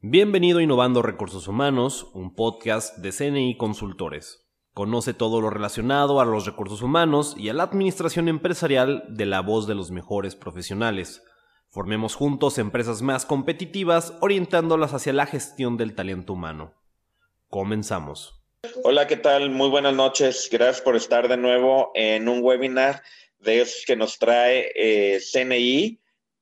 [0.00, 4.48] Bienvenido a Innovando Recursos Humanos, un podcast de CNI Consultores.
[4.72, 9.40] Conoce todo lo relacionado a los recursos humanos y a la administración empresarial de la
[9.40, 11.24] voz de los mejores profesionales.
[11.68, 16.74] Formemos juntos empresas más competitivas, orientándolas hacia la gestión del talento humano.
[17.48, 18.40] Comenzamos.
[18.84, 19.50] Hola, ¿qué tal?
[19.50, 20.48] Muy buenas noches.
[20.48, 23.02] Gracias por estar de nuevo en un webinar
[23.40, 25.98] de esos que nos trae eh, CNI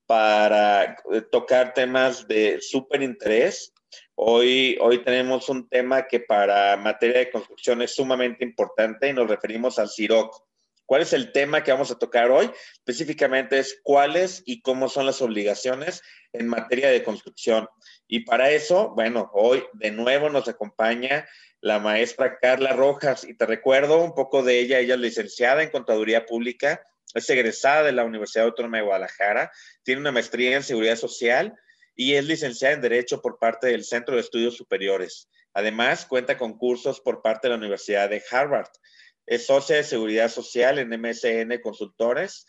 [0.07, 3.73] para eh, tocar temas de súper interés.
[4.15, 9.29] Hoy, hoy tenemos un tema que para materia de construcción es sumamente importante y nos
[9.29, 10.47] referimos al CIROC.
[10.87, 12.51] ¿Cuál es el tema que vamos a tocar hoy?
[12.75, 16.01] Específicamente es cuáles y cómo son las obligaciones
[16.33, 17.69] en materia de construcción.
[18.07, 21.27] Y para eso, bueno, hoy de nuevo nos acompaña
[21.61, 24.79] la maestra Carla Rojas y te recuerdo un poco de ella.
[24.79, 26.81] Ella es licenciada en Contaduría Pública,
[27.17, 29.51] es egresada de la Universidad Autónoma de Guadalajara,
[29.83, 31.55] tiene una maestría en Seguridad Social
[31.95, 35.31] y es licenciada en Derecho por parte del Centro de Estudios Superiores.
[35.55, 38.69] Además, cuenta con cursos por parte de la Universidad de Harvard.
[39.25, 42.47] Es socia de Seguridad Social en MSN Consultores,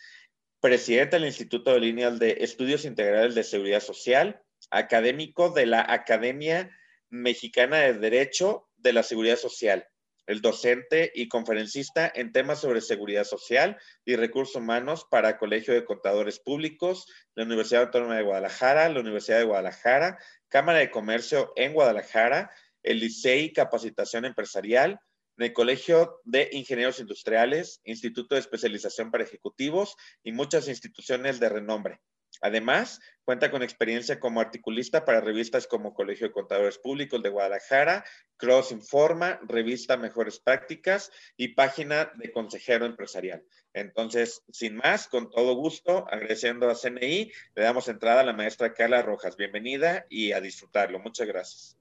[0.59, 6.70] presidenta del Instituto de Líneas de Estudios Integrales de Seguridad Social, académico de la Academia
[7.09, 9.88] Mexicana de Derecho de la Seguridad Social
[10.28, 15.86] el docente y conferencista en temas sobre seguridad social y recursos humanos para Colegio de
[15.86, 21.73] Contadores Públicos, la Universidad Autónoma de Guadalajara, la Universidad de Guadalajara, Cámara de Comercio en
[21.73, 22.52] Guadalajara,
[22.83, 25.00] el Licey Capacitación Empresarial,
[25.38, 31.50] en el Colegio de Ingenieros Industriales, Instituto de Especialización para Ejecutivos y muchas instituciones de
[31.50, 32.02] renombre.
[32.41, 38.03] Además, cuenta con experiencia como articulista para revistas como Colegio de Contadores Públicos de Guadalajara,
[38.38, 43.43] Cross Informa, revista Mejores Prácticas y página de Consejero Empresarial.
[43.73, 48.73] Entonces, sin más, con todo gusto, agradeciendo a CNI, le damos entrada a la maestra
[48.73, 49.35] Carla Rojas.
[49.38, 50.99] Bienvenida y a disfrutarlo.
[50.99, 51.77] Muchas gracias.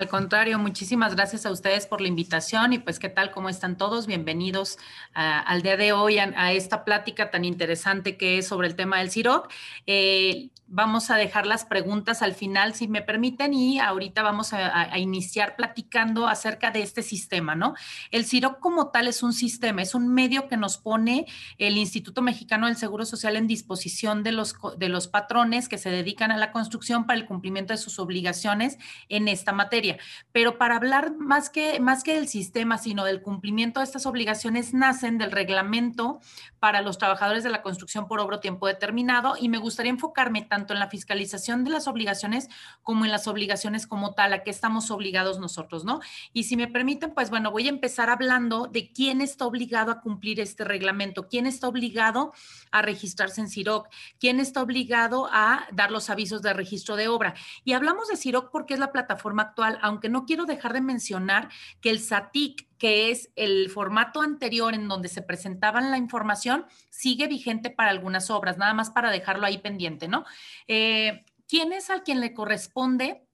[0.00, 3.76] Al contrario, muchísimas gracias a ustedes por la invitación y pues qué tal, cómo están
[3.76, 4.06] todos.
[4.06, 4.78] Bienvenidos
[5.12, 9.10] al día de hoy a, esta plática tan interesante que es sobre el tema del
[9.10, 9.52] CIROC.
[9.86, 14.96] Eh, vamos a dejar las preguntas al final, si me permiten, y ahorita vamos a,
[14.98, 17.74] iniciar platicando acerca de este sistema, ¿no?
[18.12, 21.26] El CIROC como tal es un sistema, es un medio que nos pone
[21.58, 25.90] el Instituto Mexicano del Seguro Social en disposición de los, de los patrones que se
[25.90, 28.78] dedican a la construcción para el cumplimiento de sus obligaciones
[29.08, 29.98] en esta materia.
[30.30, 34.72] Pero para hablar más que, más que del sistema, sino del cumplimiento de estas obligaciones,
[34.72, 36.20] nacen del reglamento
[36.60, 40.59] para los trabajadores de la construcción por obra tiempo determinado y me gustaría enfocarme tanto
[40.68, 42.48] en la fiscalización de las obligaciones
[42.82, 46.00] como en las obligaciones como tal, a qué estamos obligados nosotros, ¿no?
[46.32, 50.00] Y si me permiten, pues bueno, voy a empezar hablando de quién está obligado a
[50.00, 52.32] cumplir este reglamento, quién está obligado
[52.70, 53.88] a registrarse en CIROC,
[54.18, 57.34] quién está obligado a dar los avisos de registro de obra.
[57.64, 61.48] Y hablamos de CIROC porque es la plataforma actual aunque no quiero dejar de mencionar
[61.80, 67.28] que el SATIC, que es el formato anterior en donde se presentaban la información, sigue
[67.28, 70.24] vigente para algunas obras, nada más para dejarlo ahí pendiente, ¿no?
[70.66, 73.26] Eh, ¿Quién es al quien le corresponde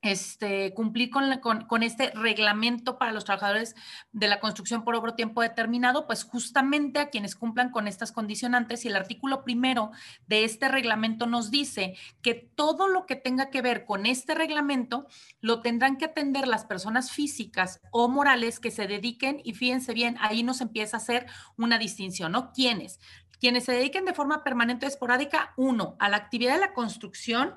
[0.00, 3.74] este, cumplir con, este reglamento para los trabajadores
[4.12, 8.84] de la construcción por obro tiempo determinado, pues justamente a quienes cumplan con estas condicionantes
[8.84, 9.90] y el artículo primero
[10.26, 15.06] de este reglamento nos dice que todo lo que tenga que ver con este reglamento
[15.40, 20.16] lo tendrán que atender las personas físicas o morales que se dediquen y fíjense bien,
[20.20, 21.26] ahí nos empieza a hacer
[21.56, 22.52] una distinción, ¿no?
[22.52, 23.00] ¿Quiénes?
[23.40, 27.56] Quienes se dediquen de forma permanente o esporádica, uno, a la actividad de la construcción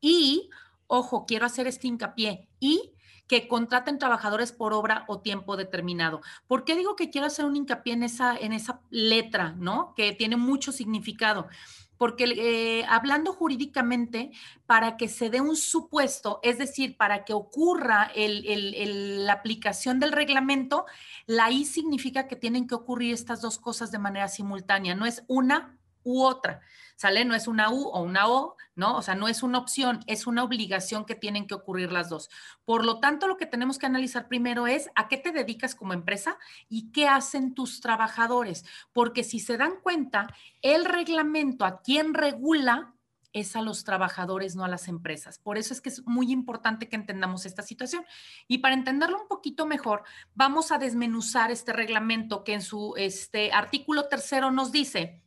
[0.00, 0.50] y
[0.94, 2.92] Ojo, quiero hacer este hincapié y
[3.26, 6.20] que contraten trabajadores por obra o tiempo determinado.
[6.46, 9.94] ¿Por qué digo que quiero hacer un hincapié en esa, en esa letra, ¿no?
[9.96, 11.48] Que tiene mucho significado.
[11.96, 14.32] Porque eh, hablando jurídicamente,
[14.66, 20.84] para que se dé un supuesto, es decir, para que ocurra la aplicación del reglamento,
[21.24, 25.24] la I significa que tienen que ocurrir estas dos cosas de manera simultánea, no es
[25.26, 26.60] una u otra.
[26.96, 27.24] ¿Sale?
[27.24, 28.96] No es una U o una O, ¿no?
[28.96, 32.30] O sea, no es una opción, es una obligación que tienen que ocurrir las dos.
[32.64, 35.94] Por lo tanto, lo que tenemos que analizar primero es a qué te dedicas como
[35.94, 36.38] empresa
[36.68, 38.64] y qué hacen tus trabajadores.
[38.92, 40.28] Porque si se dan cuenta,
[40.60, 42.94] el reglamento a quién regula
[43.32, 45.38] es a los trabajadores, no a las empresas.
[45.38, 48.04] Por eso es que es muy importante que entendamos esta situación.
[48.46, 50.04] Y para entenderlo un poquito mejor,
[50.34, 55.22] vamos a desmenuzar este reglamento que en su este, artículo tercero nos dice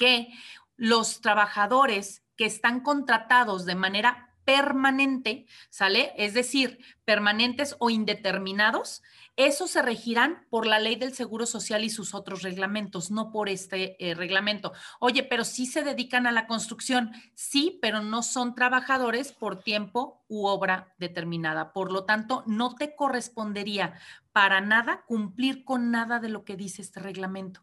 [0.00, 0.32] que
[0.78, 6.14] los trabajadores que están contratados de manera permanente, ¿sale?
[6.16, 9.02] Es decir, permanentes o indeterminados,
[9.36, 13.50] esos se regirán por la ley del Seguro Social y sus otros reglamentos, no por
[13.50, 14.72] este eh, reglamento.
[15.00, 20.24] Oye, pero sí se dedican a la construcción, sí, pero no son trabajadores por tiempo
[20.28, 21.74] u obra determinada.
[21.74, 24.00] Por lo tanto, no te correspondería
[24.32, 27.62] para nada cumplir con nada de lo que dice este reglamento.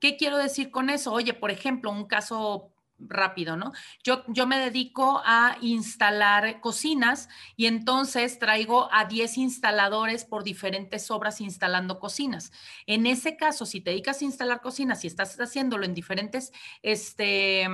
[0.00, 1.12] ¿Qué quiero decir con eso?
[1.12, 3.72] Oye, por ejemplo, un caso rápido, ¿no?
[4.02, 11.10] Yo, yo me dedico a instalar cocinas y entonces traigo a 10 instaladores por diferentes
[11.10, 12.52] obras instalando cocinas.
[12.86, 16.52] En ese caso, si te dedicas a instalar cocinas y estás haciéndolo en diferentes,
[16.82, 17.68] este,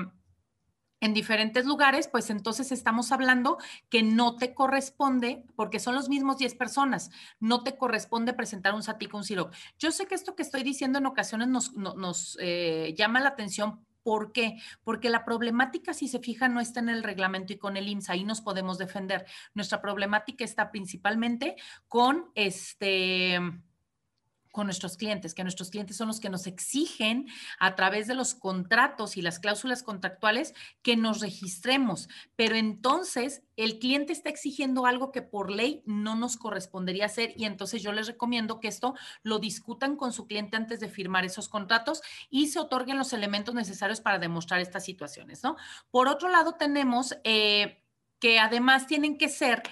[1.02, 3.58] en diferentes lugares, pues entonces estamos hablando
[3.90, 7.10] que no te corresponde, porque son los mismos 10 personas,
[7.40, 9.52] no te corresponde presentar un SATIC, un CIROC.
[9.81, 14.32] Yo sé que esto que estoy diciendo en ocasiones nos, eh, llama la atención ¿Por
[14.32, 14.56] qué?
[14.82, 18.10] Porque la problemática, si se fija, no está en el reglamento y con el IMSS,
[18.10, 19.26] ahí nos podemos defender.
[19.54, 21.54] Nuestra problemática está principalmente
[21.87, 23.38] con este
[24.52, 27.26] con nuestros clientes, que nuestros clientes son los que nos exigen
[27.58, 32.08] a través de los contratos y las cláusulas contractuales que nos registremos.
[32.37, 37.46] Pero entonces el cliente está exigiendo algo que por ley no nos correspondería hacer y
[37.46, 41.49] entonces yo les recomiendo que esto lo discutan con su cliente antes de firmar esos
[41.49, 45.56] contratos y se otorguen los elementos necesarios para demostrar estas situaciones, ¿no?
[45.90, 47.82] Por otro lado, tenemos eh,
[48.19, 49.62] que además tienen que ser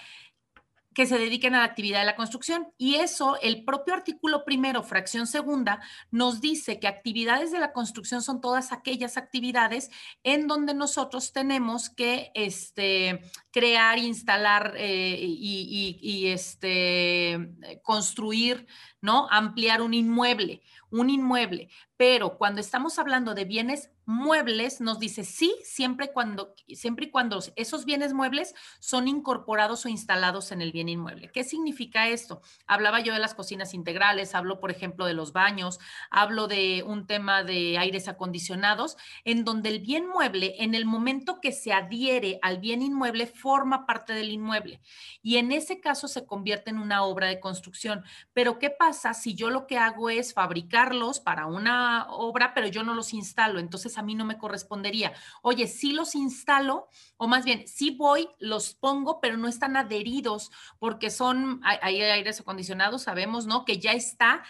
[0.94, 2.68] que se dediquen a la actividad de la construcción.
[2.76, 8.22] Y eso, el propio artículo primero, fracción segunda, nos dice que actividades de la construcción
[8.22, 9.90] son todas aquellas actividades
[10.24, 13.22] en donde nosotros tenemos que este,
[13.52, 17.52] crear, instalar eh, y, y, este,
[17.82, 18.66] construir,
[19.00, 19.28] ¿no?
[19.30, 21.68] Ampliar un inmueble, un inmueble.
[21.96, 27.40] Pero cuando estamos hablando de bienes muebles, nos dice sí, siempre, cuando, siempre y cuando
[27.56, 31.30] esos bienes muebles son incorporados o instalados en el bien inmueble.
[31.32, 32.42] ¿Qué significa esto?
[32.66, 35.78] Hablaba yo de las cocinas integrales, hablo, por ejemplo, de los baños,
[36.10, 41.40] hablo de un tema de aires acondicionados, en donde el bien mueble, en el momento
[41.40, 44.80] que se adhiere al bien inmueble, forma parte del inmueble.
[45.22, 48.04] Y en ese caso se convierte en una obra de construcción.
[48.32, 52.82] Pero ¿qué pasa si yo lo que hago es fabricarlos para una obra, pero yo
[52.82, 53.60] no los instalo?
[53.60, 55.12] Entonces, a mí no me correspondería.
[55.42, 60.50] Oye, sí los instalo, o más bien, sí voy, los pongo, pero no están adheridos
[60.78, 63.64] porque son, hay, aires acondicionados, sabemos, ¿no?
[63.64, 64.42] Que ya está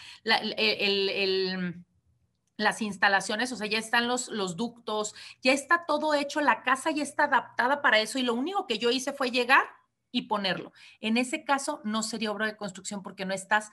[2.57, 6.91] las instalaciones, o sea, ya están los, los ductos, ya está todo hecho, la casa
[6.91, 9.65] ya está adaptada para eso y lo único que yo hice fue llegar
[10.13, 10.73] y ponerlo.
[11.01, 13.71] En ese caso, no sería obra de construcción porque no estás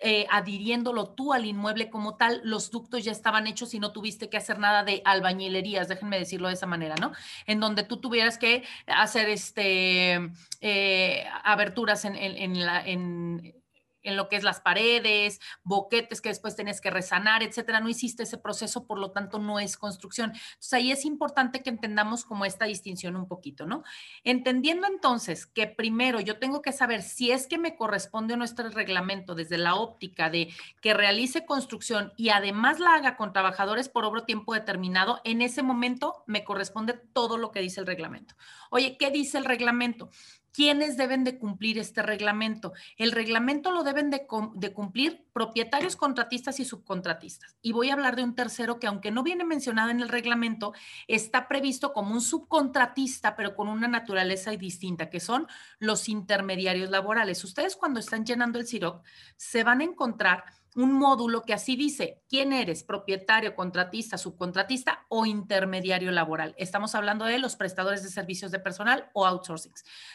[0.00, 4.28] eh, adhiriéndolo tú al inmueble como tal, los ductos ya estaban hechos y no tuviste
[4.28, 7.12] que hacer nada de albañilerías, déjenme decirlo de esa manera, ¿no?
[7.46, 10.30] En donde tú tuvieras que hacer este,
[10.60, 13.54] eh, aberturas en, en, la, en
[14.02, 17.80] en lo que es las paredes, boquetes que después tienes que resanar, etcétera.
[17.80, 20.30] No hiciste ese proceso, por lo tanto no es construcción.
[20.30, 23.82] Entonces ahí es importante que entendamos como esta distinción un poquito, ¿no?
[24.24, 29.34] Entendiendo entonces que primero yo tengo que saber si es que me corresponde nuestro reglamento
[29.34, 34.24] desde la óptica de que realice construcción y además la haga con trabajadores por obro
[34.24, 38.34] tiempo determinado, en ese momento me corresponde todo lo que dice el reglamento.
[38.70, 40.10] Oye, ¿qué dice el reglamento?
[40.52, 42.72] ¿Quiénes deben de cumplir este reglamento?
[42.96, 47.56] El reglamento lo deben de, cumplir propietarios, contratistas y subcontratistas.
[47.62, 50.72] Y voy a hablar de un tercero que aunque no viene mencionado en el reglamento,
[51.06, 55.46] está previsto como un subcontratista, pero con una naturaleza distinta, que son
[55.78, 57.44] los intermediarios laborales.
[57.44, 59.04] Ustedes cuando están llenando el CIROC
[59.36, 60.44] se van a encontrar
[60.78, 62.84] un módulo que así dice, ¿quién eres?
[62.84, 66.54] Propietario, contratista, subcontratista o intermediario laboral.
[66.56, 69.72] Estamos hablando de los prestadores de servicios de personal o outsourcing.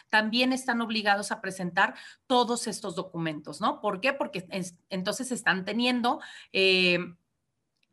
[0.08, 1.94] También están obligados a presentar
[2.26, 3.82] todos estos documentos, ¿no?
[3.82, 4.14] ¿Por qué?
[4.14, 4.46] Porque
[4.88, 6.20] entonces están teniendo...
[6.52, 6.98] Eh,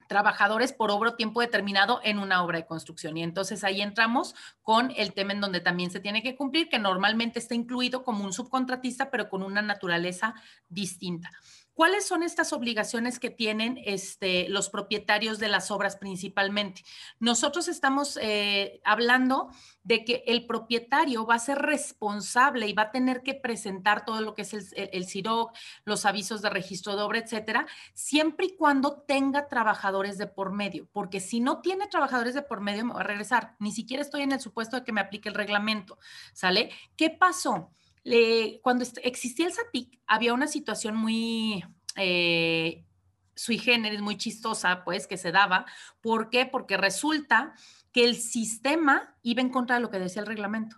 [0.07, 3.15] trabajadores por obra tiempo determinado en una obra de construcción.
[3.15, 6.79] Y entonces ahí entramos con el tema en donde también se tiene que cumplir, que
[6.79, 10.35] normalmente está incluido como un subcontratista, pero con una naturaleza
[10.67, 11.31] distinta.
[11.73, 16.83] ¿Cuáles son estas obligaciones que tienen este, los propietarios de las obras principalmente?
[17.19, 19.49] Nosotros estamos eh, hablando
[19.83, 24.21] de que el propietario va a ser responsable y va a tener que presentar todo
[24.21, 28.55] lo que es el, el, CIROC, los avisos de registro de obra, etcétera, siempre y
[28.57, 32.93] cuando tenga trabajadores de por medio, porque si no tiene trabajadores de por medio, me
[32.93, 33.55] va a regresar.
[33.59, 35.97] Ni siquiera estoy en el supuesto de que me aplique el reglamento,
[36.33, 36.69] ¿sale?
[36.95, 37.71] ¿Qué pasó?
[38.61, 41.63] Cuando existía el SATIC, había una situación muy
[41.95, 42.85] eh,
[43.35, 45.65] sui generis, muy chistosa, pues, que se daba.
[46.01, 46.45] ¿Por qué?
[46.45, 47.53] Porque resulta
[47.91, 50.77] que el sistema iba en contra de lo que decía el reglamento.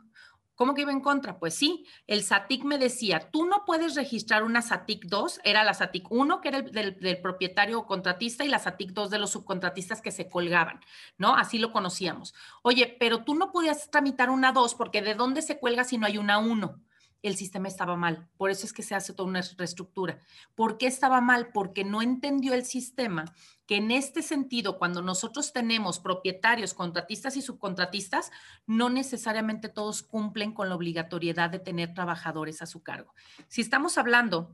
[0.55, 1.39] ¿Cómo que iba en contra?
[1.39, 5.73] Pues sí, el SATIC me decía, tú no puedes registrar una SATIC 2, era la
[5.73, 9.17] SATIC 1, que era el del, del, propietario o contratista, y la SATIC 2 de
[9.17, 10.79] los subcontratistas que se colgaban,
[11.17, 11.35] ¿no?
[11.35, 12.35] Así lo conocíamos.
[12.61, 16.05] Oye, pero tú no podías tramitar una 2 porque ¿de dónde se cuelga si no
[16.05, 16.82] hay una 1?
[17.23, 18.29] El sistema estaba mal.
[18.37, 20.19] Por eso es que se hace toda una reestructura.
[20.53, 21.47] ¿Por qué estaba mal?
[21.53, 23.25] Porque no entendió el sistema
[23.65, 28.29] que en este sentido, cuando nosotros tenemos propietarios, contratistas y subcontratistas,
[28.67, 33.13] no necesariamente todos cumplen con la obligatoriedad de tener trabajadores a su cargo.
[33.47, 34.53] Si estamos hablando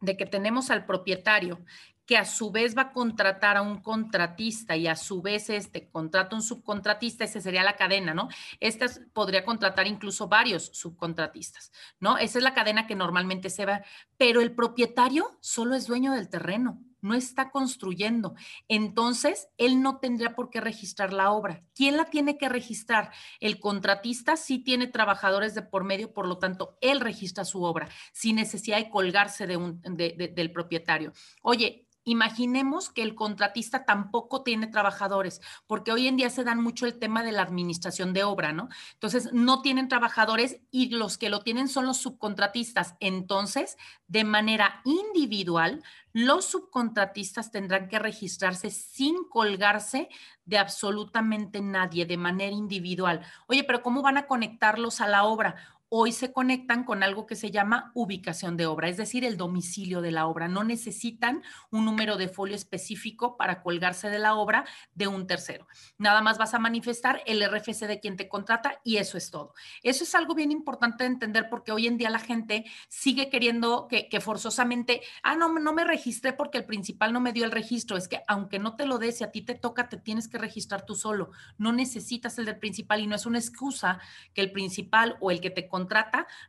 [0.00, 1.60] de que tenemos al propietario
[2.08, 5.90] que a su vez va a contratar a un contratista y a su vez este
[5.90, 8.28] contrata un subcontratista, esa sería la cadena, ¿no?
[8.60, 12.16] Esta podría contratar incluso varios subcontratistas, ¿no?
[12.16, 13.82] Esa es la cadena que normalmente se va,
[14.16, 18.34] pero el propietario solo es dueño del terreno no está construyendo.
[18.68, 21.62] Entonces, él no tendría por qué registrar la obra.
[21.74, 23.12] ¿Quién la tiene que registrar?
[23.40, 27.88] El contratista sí tiene trabajadores de por medio, por lo tanto, él registra su obra
[28.12, 31.12] sin necesidad de colgarse de del propietario.
[31.42, 36.86] Oye, Imaginemos que el contratista tampoco tiene trabajadores, porque hoy en día se dan mucho
[36.86, 38.70] el tema de la administración de obra, ¿no?
[38.94, 42.94] Entonces, no tienen trabajadores y los que lo tienen son los subcontratistas.
[43.00, 45.82] Entonces, de manera individual,
[46.14, 50.08] los subcontratistas tendrán que registrarse sin colgarse
[50.46, 53.20] de absolutamente nadie, de manera individual.
[53.48, 55.56] Oye, pero ¿cómo van a conectarlos a la obra?
[55.90, 60.00] Hoy se conectan con algo que se llama ubicación de obra, es decir, el domicilio
[60.00, 60.48] de la obra.
[60.48, 65.66] No necesitan un número de folio específico para colgarse de la obra de un tercero.
[65.96, 69.54] Nada más vas a manifestar el RFC de quien te contrata y eso es todo.
[69.82, 73.88] Eso es algo bien importante de entender porque hoy en día la gente sigue queriendo
[73.88, 77.96] que, forzosamente, ah, no, no me registré porque el principal no me dio el registro.
[77.96, 80.38] Es que aunque no te lo des, si a ti te toca, te tienes que
[80.38, 81.30] registrar tú solo.
[81.56, 84.00] No necesitas el del principal y no es una excusa
[84.34, 85.77] que el principal o el que te contrata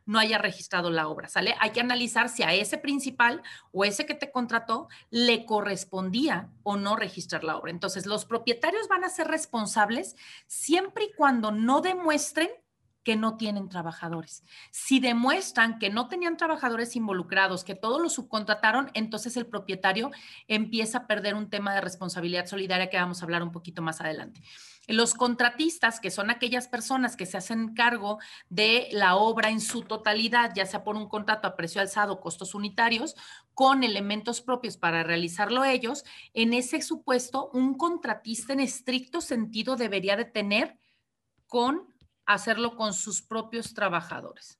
[0.06, 1.54] no haya registrado la obra, ¿sale?
[1.60, 6.76] Hay que analizar si a ese principal o ese que te contrató le correspondía o
[6.76, 7.70] no registrar la obra.
[7.70, 12.50] Entonces, los propietarios van a ser responsables siempre y cuando no demuestren
[13.02, 14.44] que no tienen trabajadores.
[14.70, 20.10] Si demuestran que no tenían trabajadores involucrados, que todos los subcontrataron, entonces el propietario
[20.48, 24.00] empieza a perder un tema de responsabilidad solidaria que vamos a hablar un poquito más
[24.00, 24.42] adelante.
[24.86, 29.82] Los contratistas, que son aquellas personas que se hacen cargo de la obra en su
[29.82, 33.14] totalidad, ya sea por un contrato a precio alzado, costos unitarios,
[33.54, 36.04] con elementos propios para realizarlo ellos,
[36.34, 40.78] en ese supuesto, un contratista en estricto sentido debería de tener
[41.46, 41.89] con
[42.32, 44.56] hacerlo con sus propios trabajadores.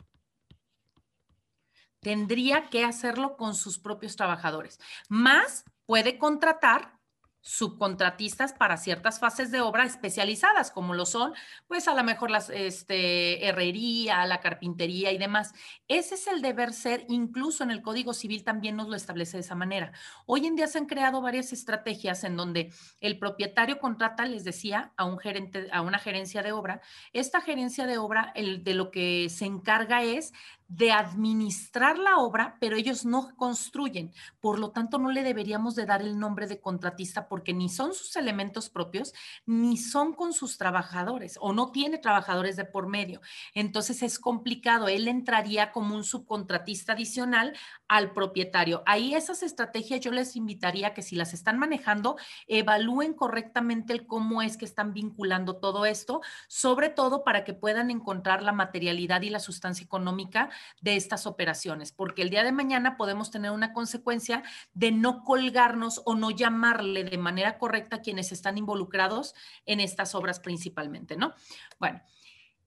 [2.01, 4.79] Tendría que hacerlo con sus propios trabajadores.
[5.09, 7.00] Más puede contratar
[7.41, 11.33] subcontratistas para ciertas fases de obra especializadas, como lo son,
[11.67, 15.55] pues a lo mejor la este, herrería, la carpintería y demás.
[15.89, 19.43] Ese es el deber ser, incluso en el Código Civil también nos lo establece de
[19.43, 19.93] esa manera.
[20.27, 24.93] Hoy en día se han creado varias estrategias en donde el propietario contrata, les decía,
[24.97, 26.81] a un gerente, a una gerencia de obra.
[27.13, 30.33] Esta gerencia de obra, el, de lo que se encarga es
[30.71, 34.13] de administrar la obra, pero ellos no construyen.
[34.41, 37.93] Por lo tanto, no le deberíamos de dar el nombre de contratista porque ni son
[37.93, 39.13] sus elementos propios,
[39.47, 43.21] ni son con sus trabajadores o no tiene trabajadores de por medio.
[43.53, 44.87] Entonces es complicado.
[44.87, 47.57] Él entraría como un subcontratista adicional
[47.89, 48.85] al propietario.
[48.87, 54.41] Ahí esas estrategias yo les invitaría que si las están manejando, evalúen correctamente el cómo
[54.41, 59.31] es que están vinculando todo esto, sobre todo para que puedan encontrar la materialidad y
[59.31, 60.49] la sustancia económica
[60.81, 66.03] de estas operaciones, porque el día de mañana podemos tener una consecuencia de no colgarnos
[66.05, 69.35] o no llamarle de manera correcta a quienes están involucrados
[69.67, 71.35] en estas obras principalmente, ¿no?
[71.79, 72.01] Bueno,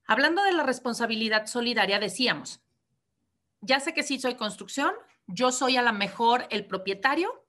[0.06, 2.62] hablando de la responsabilidad solidaria, decíamos,
[3.62, 4.94] ya sé que sí soy construcción,
[5.28, 7.43] yo soy a lo mejor el propietario,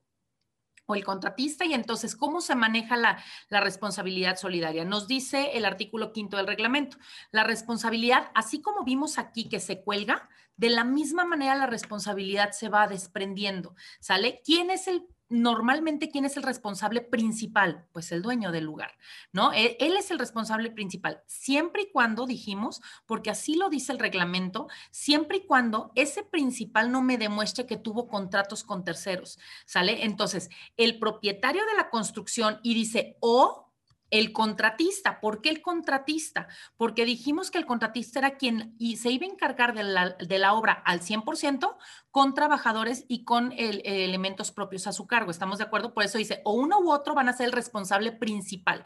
[0.85, 4.85] o el contratista y entonces cómo se maneja la, la, responsabilidad solidaria.
[4.85, 6.97] Nos dice el artículo quinto del reglamento,
[7.31, 12.51] la responsabilidad, así como vimos aquí que se cuelga, de la misma manera la responsabilidad
[12.51, 14.41] se va desprendiendo, ¿sale?
[14.45, 17.85] ¿Quién es el normalmente, ¿quién es el responsable principal?
[17.91, 18.97] Pues el dueño del lugar,
[19.31, 19.51] ¿no?
[19.53, 23.99] Él, él, es el responsable principal, siempre y cuando dijimos, porque así lo dice el
[23.99, 30.05] reglamento, siempre y cuando ese principal no me demuestre que tuvo contratos con terceros, ¿sale?
[30.05, 33.64] Entonces, el propietario de la construcción y dice, o
[34.09, 35.19] el contratista.
[35.19, 36.47] ¿Por qué el contratista?
[36.77, 40.73] Porque dijimos que el contratista era quien y se iba a encargar de la, obra
[40.73, 41.75] al 100%
[42.11, 45.31] con trabajadores y con elementos propios a su cargo.
[45.31, 45.93] ¿Estamos de acuerdo?
[45.93, 48.85] Por eso dice, o uno u otro van a ser el responsable principal.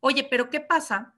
[0.00, 1.14] Oye, pero ¿qué pasa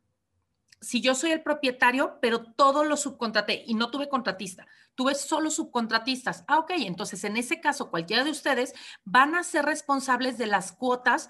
[0.82, 5.50] si yo soy el propietario, pero todo lo subcontraté y no tuve contratista, tuve solo
[5.50, 6.44] subcontratistas.
[6.48, 8.74] Ah, ok, entonces en ese caso cualquiera de ustedes
[9.04, 11.28] van a ser responsables de las cuotas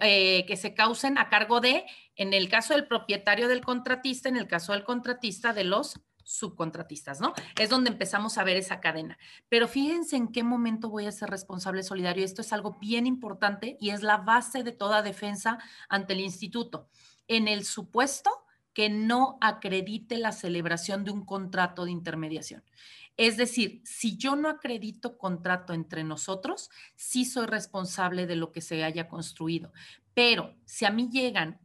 [0.00, 1.84] eh, que se causen a cargo de,
[2.16, 7.20] en el caso del propietario del contratista, en el caso del contratista de los subcontratistas,
[7.20, 7.34] ¿no?
[7.56, 9.16] Es donde empezamos a ver esa cadena.
[9.48, 12.24] Pero fíjense en qué momento voy a ser responsable solidario.
[12.24, 16.88] Esto es algo bien importante y es la base de toda defensa ante el instituto.
[17.28, 18.45] En el supuesto
[18.76, 22.62] que no acredite la celebración de un contrato de intermediación.
[23.16, 28.60] Es decir, si yo no acredito contrato entre nosotros, sí soy responsable de lo que
[28.60, 29.72] se haya construido.
[30.12, 31.58] Pero si a mí llegan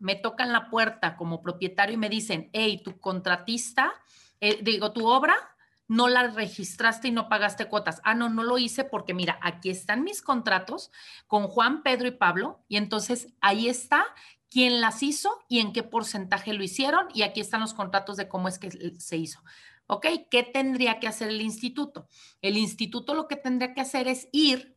[0.00, 3.92] me tocan la puerta como propietario y me dicen, hey, tu contratista,
[4.40, 5.36] eh, digo, tu obra
[5.90, 8.00] no la registraste y no pagaste cuotas.
[8.04, 10.92] Ah, no, no lo hice porque mira, aquí están mis contratos
[11.26, 14.06] con Juan, Pedro y Pablo y entonces ahí está
[14.48, 18.28] quién las hizo y en qué porcentaje lo hicieron y aquí están los contratos de
[18.28, 18.70] cómo es que
[19.00, 19.42] se hizo.
[19.88, 20.06] ¿Ok?
[20.30, 22.06] ¿Qué tendría que hacer el instituto?
[22.40, 24.76] El instituto lo que tendría que hacer es ir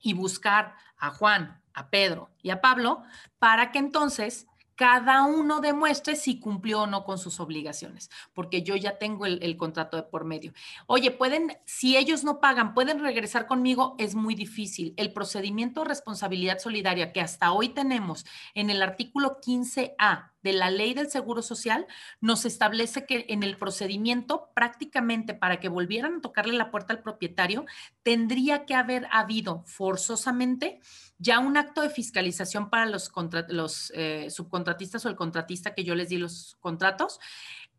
[0.00, 3.04] y buscar a Juan, a Pedro y a Pablo
[3.38, 8.76] para que entonces cada uno demuestre si cumplió o no con sus obligaciones, porque yo
[8.76, 10.52] ya tengo el, contrato de por medio.
[10.86, 14.94] Oye, pueden, si ellos no pagan, pueden regresar conmigo, es muy difícil.
[14.96, 20.70] El procedimiento de responsabilidad solidaria que hasta hoy tenemos en el artículo 15A de la
[20.70, 21.86] ley del Seguro Social
[22.20, 27.02] nos establece que en el procedimiento prácticamente para que volvieran a tocarle la puerta al
[27.02, 27.66] propietario,
[28.02, 30.80] tendría que haber habido forzosamente
[31.18, 36.08] ya un acto de fiscalización para los, eh, subcontratistas o el contratista que yo les
[36.08, 37.18] di los contratos,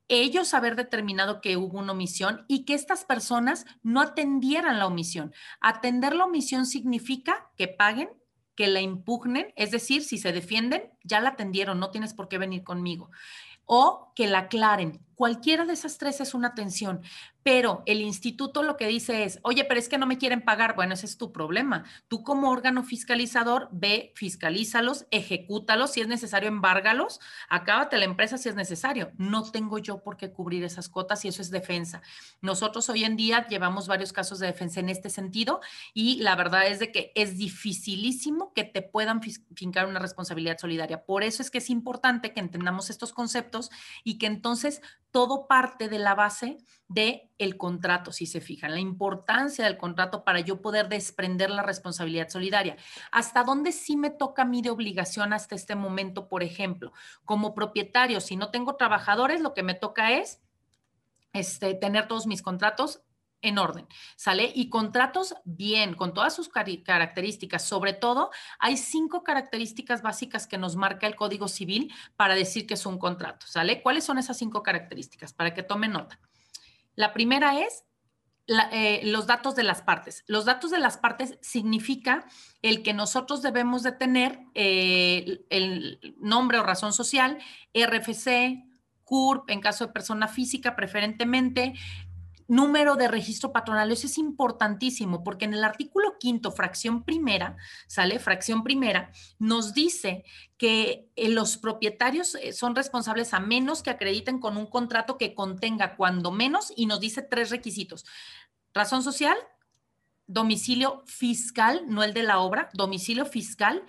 [0.09, 5.33] ellos haber determinado que hubo una omisión y que estas personas no atendieran la omisión.
[5.61, 8.09] Atender la omisión significa que paguen,
[8.59, 12.37] que la impugnen, es decir, si se defienden, ya la atendieron, no tienes por qué
[12.37, 13.09] venir conmigo.
[13.63, 14.99] O que la aclaren.
[15.19, 17.01] Cualquiera de esas tres es una atención,
[17.43, 20.75] pero el instituto lo que dice es, oye, pero es que no me quieren pagar.
[20.75, 21.83] Bueno, ese es tu problema.
[22.07, 28.47] Tú como órgano fiscalizador, ve, fiscalízalos, ejecútalos, si es necesario, embárgalos, acábate la empresa si
[28.47, 29.11] es necesario.
[29.17, 32.01] No tengo yo por qué cubrir esas cuotas y eso es defensa.
[32.39, 35.59] Nosotros hoy en día llevamos varios casos de defensa en este sentido
[35.93, 41.03] y la verdad es de que es dificilísimo que te puedan fincar una responsabilidad solidaria.
[41.03, 43.69] Por eso es que es importante que entendamos estos conceptos
[44.05, 48.79] y que entonces todo parte de la base de el contrato, si se fijan, la
[48.79, 52.77] importancia del contrato para yo poder desprender la responsabilidad solidaria.
[53.11, 56.93] ¿Hasta dónde sí me toca mí de obligación hasta este momento, por ejemplo?
[57.25, 60.41] Como propietario, si no tengo trabajadores, lo que me toca es
[61.33, 63.01] este, tener todos mis contratos
[63.41, 64.51] en orden, ¿sale?
[64.53, 67.63] Y contratos bien, con todas sus características.
[67.63, 72.73] Sobre todo, hay cinco características básicas que nos marca el Código Civil para decir que
[72.73, 73.81] es un contrato, ¿sale?
[73.81, 75.33] ¿Cuáles son esas cinco características?
[75.33, 76.19] Para que tomen nota.
[76.95, 77.85] La primera es
[78.71, 80.23] eh, los datos de las partes.
[80.25, 82.25] Los datos de las partes significa
[82.63, 87.37] el que nosotros debemos de tener eh, el nombre o razón social,
[87.75, 88.65] RFC,
[89.03, 91.73] CURP, en caso de persona física preferentemente,
[92.49, 93.91] número de registro patronal.
[93.91, 97.55] Eso es importantísimo porque en el artículo quinto, fracción primera,
[97.87, 100.25] sale fracción primera, nos dice
[100.57, 105.33] que eh, los propietarios eh, son responsables a menos que acrediten con un contrato que
[105.33, 108.05] contenga cuando menos y nos dice tres requisitos.
[108.73, 109.37] Razón social,
[110.25, 113.83] domicilio fiscal, no el de la obra, domicilio fiscal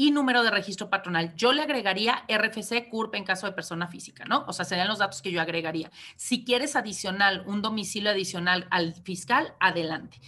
[0.00, 1.34] y número de registro patronal.
[1.34, 4.44] Yo le agregaría RFC, CURP en caso de persona física, ¿no?
[4.46, 5.90] O sea, serían los datos que yo agregaría.
[6.14, 10.20] Si quieres adicional, un domicilio adicional al fiscal, adelante.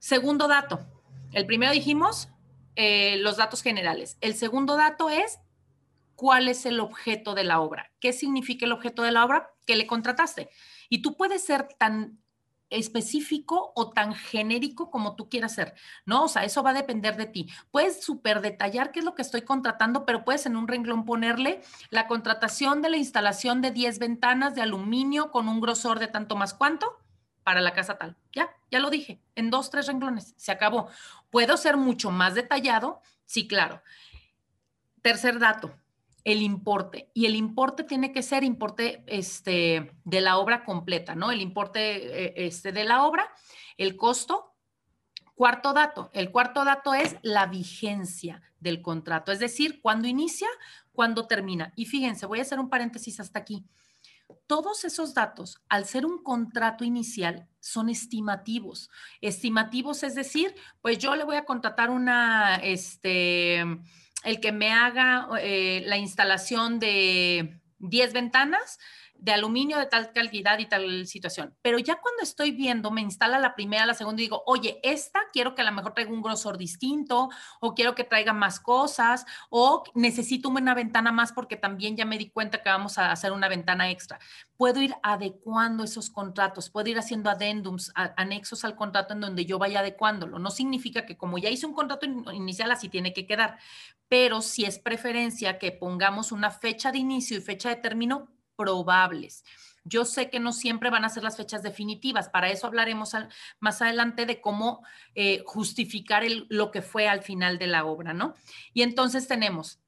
[0.00, 0.80] Segundo dato.
[1.30, 2.30] El primero dijimos
[2.74, 4.18] eh, los datos generales.
[4.20, 5.38] El segundo dato es
[6.16, 7.92] cuál es el objeto de la obra.
[8.00, 9.52] ¿Qué significa el objeto de la obra?
[9.66, 10.50] Que le contrataste.
[10.88, 12.18] Y tú puedes ser tan
[12.70, 15.74] específico o tan genérico como tú quieras ser,
[16.06, 16.24] ¿no?
[16.24, 17.48] O sea, eso va a depender de ti.
[17.70, 21.62] Puedes súper detallar qué es lo que estoy contratando, pero puedes en un renglón ponerle
[21.90, 26.36] la contratación de la instalación de 10 ventanas de aluminio con un grosor de tanto
[26.36, 26.98] más cuánto
[27.44, 28.16] para la casa tal.
[28.32, 30.88] Ya, ya lo dije, en dos, tres renglones, se acabó.
[31.30, 33.00] ¿Puedo ser mucho más detallado?
[33.26, 33.82] Sí, claro.
[35.02, 35.74] Tercer dato,
[36.24, 37.10] el importe.
[37.14, 41.30] Y el importe tiene que ser importe este, de la obra completa, ¿no?
[41.30, 43.28] El importe eh, este, de la obra,
[43.76, 44.50] el costo.
[45.36, 50.46] Cuarto dato, el cuarto dato es la vigencia del contrato, es decir, cuando inicia,
[50.92, 51.72] cuando termina.
[51.74, 53.66] Y fíjense, voy a hacer un paréntesis hasta aquí.
[54.46, 58.90] Todos esos datos, al ser un contrato inicial, son estimativos.
[59.20, 63.64] Estimativos es decir, pues yo le voy a contratar una, este,
[64.24, 68.78] el que me haga eh, la instalación de 10 ventanas
[69.24, 71.56] de aluminio de tal calidad y tal situación.
[71.62, 75.18] Pero ya cuando estoy viendo, me instala la primera, la segunda y digo, oye, esta
[75.32, 79.24] quiero que a lo mejor traiga un grosor distinto o quiero que traiga más cosas
[79.48, 83.32] o necesito una ventana más porque también ya me di cuenta que vamos a hacer
[83.32, 84.18] una ventana extra.
[84.58, 89.58] Puedo ir adecuando esos contratos, puedo ir haciendo adendums, anexos al contrato en donde yo
[89.58, 90.38] vaya adecuándolo.
[90.38, 93.58] No significa que como ya hice un contrato inicial así tiene que quedar,
[94.14, 99.44] pero si es preferencia que pongamos una fecha de inicio y fecha de término probables.
[99.82, 103.10] Yo sé que no siempre van a ser las fechas definitivas, para eso hablaremos
[103.58, 104.84] más adelante de cómo
[105.16, 108.34] eh, justificar lo que fue al final de la obra, ¿no?
[108.72, 109.80] Y entonces tenemos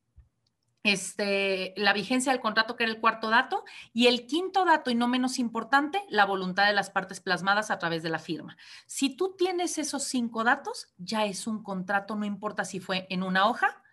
[0.83, 3.63] este, la vigencia del contrato, que era el cuarto dato,
[3.93, 7.79] y el quinto dato, y no menos importante, la voluntad de las partes plasmadas a
[7.79, 8.57] través de la firma.
[8.87, 13.23] Si tú tienes esos cinco datos, ya es un contrato, no importa si fue en
[13.23, 13.85] una hoja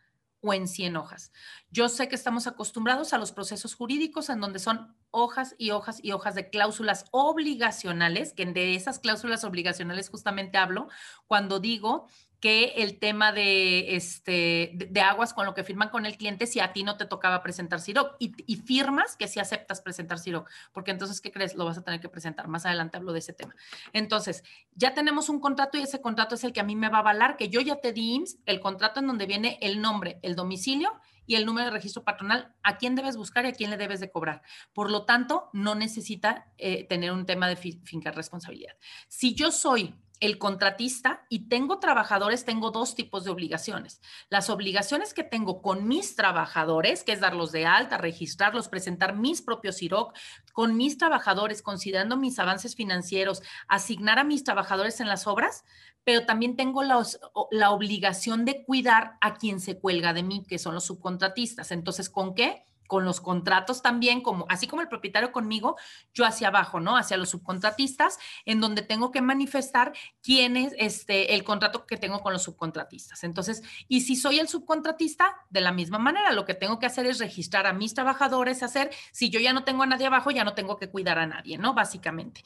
[0.43, 1.31] o en 100 hojas.
[1.71, 5.99] Yo sé que estamos acostumbrados a los procesos jurídicos en donde son hojas y hojas
[6.03, 10.89] y hojas de cláusulas obligacionales, que de esas cláusulas obligacionales justamente hablo
[11.27, 12.07] cuando digo
[12.43, 16.59] que el tema de, este, de, aguas con lo que firman con el cliente si
[16.59, 20.91] a ti no te tocaba presentar CIROC y, firmas que si aceptas presentar CIROC, porque
[20.91, 21.55] entonces, ¿qué crees?
[21.55, 22.49] Lo vas a tener que presentar.
[22.49, 23.55] Más adelante hablo de ese tema.
[23.93, 24.43] Entonces,
[24.75, 26.99] ya tenemos un contrato y ese contrato es el que a mí me va a
[26.99, 30.35] avalar, que yo ya te di IMSS, el contrato en donde viene el nombre, el
[30.35, 30.91] domicilio
[31.25, 34.01] y el número de registro patronal, a quién debes buscar y a quién le debes
[34.01, 34.41] de cobrar.
[34.73, 38.75] Por lo tanto, no necesita eh, tener un tema de finca responsabilidad.
[39.07, 43.99] Si yo soy el contratista y tengo trabajadores, tengo dos tipos de obligaciones.
[44.29, 49.41] Las obligaciones que tengo con mis trabajadores, que es darlos de alta, registrarlos, presentar mis
[49.41, 50.17] propios IROC,
[50.53, 55.65] con mis trabajadores, considerando mis avances financieros, asignar a mis trabajadores en las obras,
[56.05, 60.73] pero también tengo la obligación de cuidar a quien se cuelga de mí, que son
[60.73, 61.71] los subcontratistas.
[61.71, 62.65] Entonces, ¿con qué?
[62.93, 65.77] Con los contratos también, como así como el propietario conmigo,
[66.13, 66.95] yo hacia abajo, ¿no?
[66.95, 72.21] Hacia los subcontratistas, en donde tengo que manifestar quién es este el contrato que tengo
[72.21, 73.23] con los subcontratistas.
[73.23, 77.07] Entonces, y si soy el subcontratista, de la misma manera, lo que tengo que hacer
[77.07, 80.43] es registrar a mis trabajadores, hacer, si yo ya no tengo a nadie abajo, ya
[80.43, 81.73] no tengo que cuidar a nadie, ¿no?
[81.73, 82.43] Básicamente.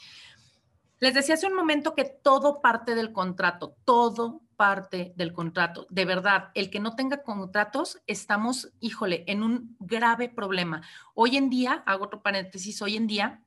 [1.00, 5.86] Les decía hace un momento que todo parte del contrato, todo parte del contrato.
[5.90, 10.82] De verdad, el que no tenga contratos, estamos, híjole, en un grave problema.
[11.14, 13.44] Hoy en día, hago otro paréntesis, hoy en día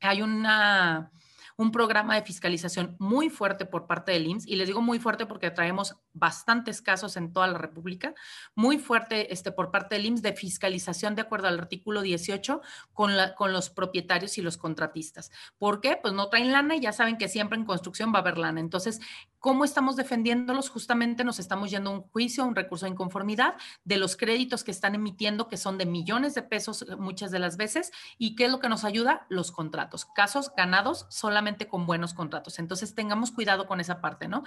[0.00, 1.10] hay una
[1.56, 5.26] un programa de fiscalización muy fuerte por parte del IMSS, y les digo muy fuerte
[5.26, 8.14] porque traemos bastantes casos en toda la República,
[8.54, 12.60] muy fuerte este, por parte del IMSS de fiscalización de acuerdo al artículo 18
[12.92, 15.30] con, la, con los propietarios y los contratistas.
[15.58, 15.98] ¿Por qué?
[16.00, 18.60] Pues no traen lana y ya saben que siempre en construcción va a haber lana.
[18.60, 19.00] Entonces,
[19.40, 20.70] ¿cómo estamos defendiéndolos?
[20.70, 24.64] Justamente nos estamos yendo a un juicio, a un recurso de inconformidad de los créditos
[24.64, 27.92] que están emitiendo, que son de millones de pesos muchas de las veces.
[28.18, 29.26] ¿Y qué es lo que nos ayuda?
[29.28, 30.04] Los contratos.
[30.04, 32.58] Casos ganados solamente con buenos contratos.
[32.58, 34.44] Entonces tengamos cuidado con esa parte, ¿no?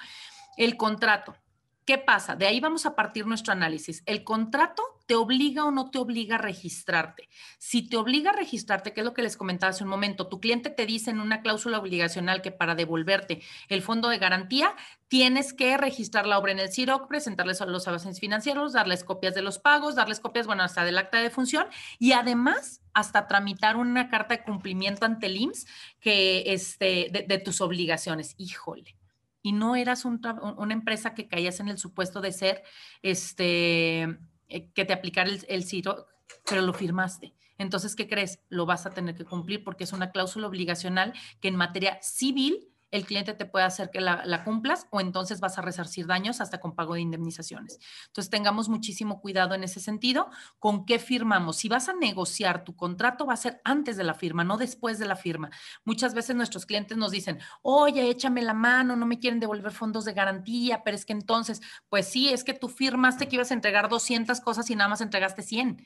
[0.58, 1.36] El contrato.
[1.89, 2.36] ¿Qué pasa?
[2.36, 4.04] De ahí vamos a partir nuestro análisis.
[4.06, 7.30] ¿El contrato te obliga o no te obliga a registrarte?
[7.58, 10.39] Si te obliga a registrarte, que es lo que les comentaba hace un momento, tu
[10.39, 14.75] cliente te dice en una cláusula obligacional que para devolverte el fondo de garantía,
[15.08, 19.41] tienes que registrar la obra en el CIROC, presentarles los avances financieros, darles copias de
[19.41, 21.65] los pagos, darles copias, bueno, hasta del acta de función
[21.97, 25.65] y además hasta tramitar una carta de cumplimiento ante el IMSS
[25.99, 28.36] que, este, de, de tus obligaciones.
[28.38, 28.99] Híjole
[29.41, 32.63] y no eras una empresa que caías en el supuesto de ser,
[33.02, 34.02] este,
[34.47, 36.08] eh, que te aplicara el, el CIRO,
[36.47, 37.34] pero lo firmaste.
[37.58, 38.39] Entonces, ¿qué crees?
[38.49, 42.69] Lo vas a tener que cumplir porque es una cláusula obligacional que en materia civil
[42.91, 46.60] el cliente te puede hacer que la, cumplas o entonces vas a resarcir daños hasta
[46.60, 47.80] con pago de indemnizaciones.
[48.08, 51.58] Entonces, tengamos muchísimo cuidado en ese sentido con qué firmamos.
[51.58, 54.97] Si vas a negociar tu contrato, va a ser antes de la firma, no después
[54.99, 55.49] de la firma.
[55.86, 60.06] Muchas veces nuestros clientes nos dicen, oye, échame la mano, no me quieren devolver fondos
[60.06, 63.56] de garantía, pero es que entonces, pues sí, es que tú firmaste que ibas a
[63.56, 65.86] entregar 200 cosas y nada más entregaste 100.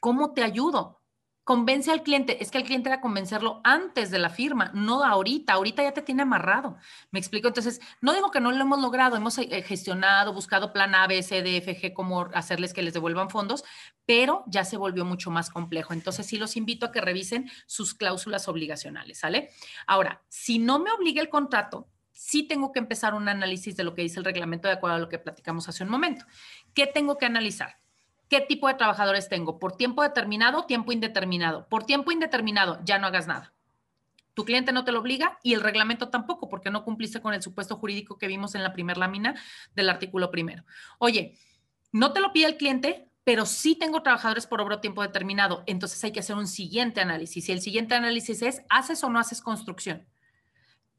[0.00, 1.03] ¿Cómo te ayudo?
[1.44, 5.52] Convence al cliente, es que el cliente era convencerlo antes de la firma, no ahorita,
[5.52, 6.76] ahorita ya te tiene amarrado.
[7.10, 10.94] Me explico, entonces, no digo que no lo hemos logrado, hemos eh, gestionado, buscado plan
[10.94, 13.62] A, B, C, D, F, G, cómo hacerles que les devuelvan fondos,
[14.06, 15.92] pero ya se volvió mucho más complejo.
[15.92, 19.50] Entonces, sí los invito a que revisen sus cláusulas obligacionales, ¿sale?
[19.86, 23.94] Ahora, si no me obliga el contrato, sí tengo que empezar un análisis de lo
[23.94, 26.24] que dice el reglamento de acuerdo a lo que platicamos hace un momento.
[26.72, 27.83] ¿Qué tengo que analizar?
[28.28, 29.58] ¿Qué tipo de trabajadores tengo?
[29.58, 31.68] ¿Por tiempo determinado tiempo indeterminado?
[31.68, 33.52] Por tiempo indeterminado, ya no hagas nada.
[34.34, 37.42] Tu cliente no te lo obliga y el reglamento tampoco, porque no cumpliste con el
[37.42, 39.34] supuesto jurídico que vimos en la primera lámina
[39.74, 40.64] del artículo primero.
[40.98, 41.38] Oye,
[41.92, 45.62] No te lo pide el cliente, pero sí tengo trabajadores por obra tiempo determinado.
[45.66, 47.48] Entonces hay que hacer un siguiente análisis.
[47.48, 50.04] Y el siguiente análisis es, ¿haces o no haces construcción?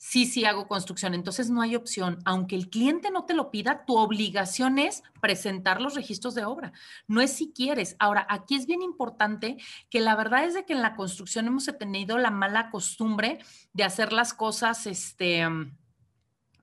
[0.07, 1.15] Sí, sí hago construcción.
[1.15, 2.19] Entonces no hay opción.
[2.25, 6.73] Aunque el cliente no te lo pida, tu obligación es presentar los registros de obra.
[7.07, 7.95] No es si quieres.
[7.97, 9.57] Ahora, aquí es bien importante
[9.89, 13.39] que la verdad es de que en la construcción hemos tenido la mala costumbre
[13.73, 15.43] de hacer las cosas, este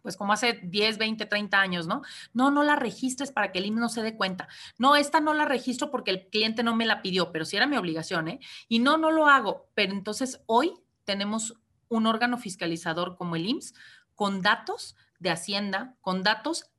[0.02, 2.02] pues como hace 10, 20, 30 años, ¿no?
[2.32, 4.48] No, no la registres para que el IMSS no se dé cuenta.
[4.78, 7.66] No, esta no la registro porque el cliente no me la pidió, pero sí era
[7.66, 8.40] mi obligación, ¿eh?
[8.68, 9.68] Y no, no lo hago.
[9.74, 10.74] Pero entonces hoy
[11.04, 11.54] tenemos
[11.92, 13.74] un órgano fiscalizador como el IMSS
[14.14, 16.72] con datos de Hacienda, con datos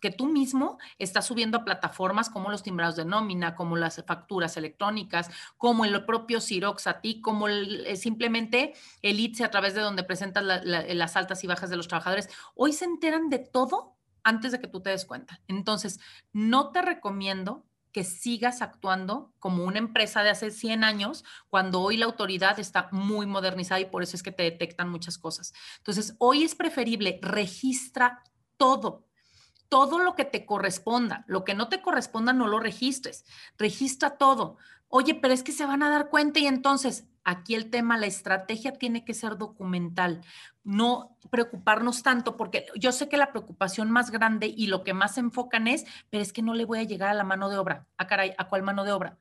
[0.00, 4.56] que tú mismo estás subiendo a plataformas como los timbrados de nómina, como las facturas
[4.56, 9.80] electrónicas, como el propio Cirox a ti, como eh, simplemente el ITSE a través de
[9.80, 12.28] donde presentas las altas y bajas de los trabajadores.
[12.54, 15.40] Hoy se enteran de todo antes de que tú te des cuenta.
[15.46, 16.00] Entonces,
[16.32, 21.96] no te recomiendo que sigas actuando como una empresa de hace 100 años, cuando hoy
[21.96, 25.52] la autoridad está muy modernizada y por eso es que te detectan muchas cosas.
[25.78, 28.22] Entonces, hoy es preferible registra
[28.56, 29.06] todo,
[29.68, 31.24] todo lo que te corresponda.
[31.26, 33.24] Lo que no te corresponda, no lo registres.
[33.56, 34.58] Registra todo.
[34.92, 38.06] Oye, pero es que se van a dar cuenta y entonces aquí el tema, la
[38.06, 40.20] estrategia tiene que ser documental,
[40.64, 45.16] no preocuparnos tanto, porque yo sé que la preocupación más grande y lo que más
[45.16, 47.86] enfocan es, pero es que no le voy a llegar a la mano de obra.
[47.96, 49.16] ¿A ah, caray, ¿a cuál mano de obra?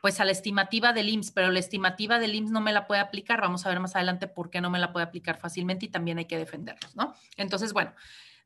[0.00, 3.00] Pues a la estimativa del IMSS, pero la estimativa del IMSS no me la puede
[3.00, 3.40] aplicar.
[3.40, 6.18] Vamos a ver más adelante por qué no me la puede aplicar fácilmente y también
[6.18, 7.14] hay que defenderlos, ¿no?
[7.36, 7.94] Entonces, bueno,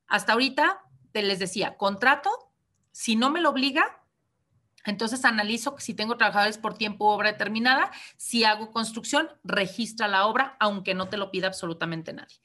[0.07, 2.31] hasta ahorita te les decía, contrato,
[2.93, 4.03] si no me lo obliga,
[4.87, 10.57] entonces analizo si tengo trabajadores por tiempo obra determinada, si hago construcción, registra la obra,
[10.61, 12.37] aunque no te lo pida absolutamente nadie.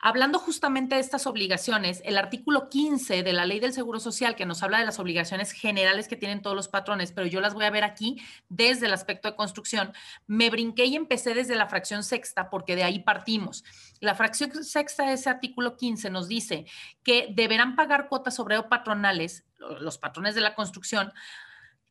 [0.00, 4.46] Hablando justamente de estas obligaciones, el artículo 15 de la Ley del Seguro Social, que
[4.46, 7.64] nos habla de las obligaciones generales que tienen todos los patrones, pero yo las voy
[7.64, 9.92] a ver aquí desde el aspecto de construcción,
[10.26, 13.64] me brinqué y empecé desde la fracción sexta, porque de ahí partimos.
[14.00, 16.66] La fracción sexta de ese artículo 15 nos dice
[17.02, 21.12] que deberán pagar cuotas obrero patronales, los patrones de la construcción,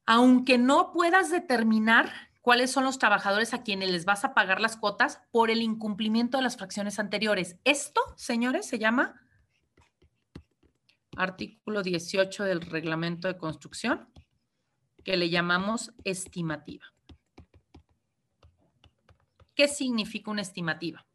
[0.07, 2.09] aunque no puedas determinar
[2.41, 6.37] cuáles son los trabajadores a quienes les vas a pagar las cuotas por el incumplimiento
[6.37, 7.57] de las fracciones anteriores.
[7.65, 9.21] Esto, señores, se llama
[11.17, 14.07] artículo 18 del reglamento de construcción,
[15.03, 16.85] que le llamamos estimativa.
[19.55, 21.05] ¿Qué significa una estimativa?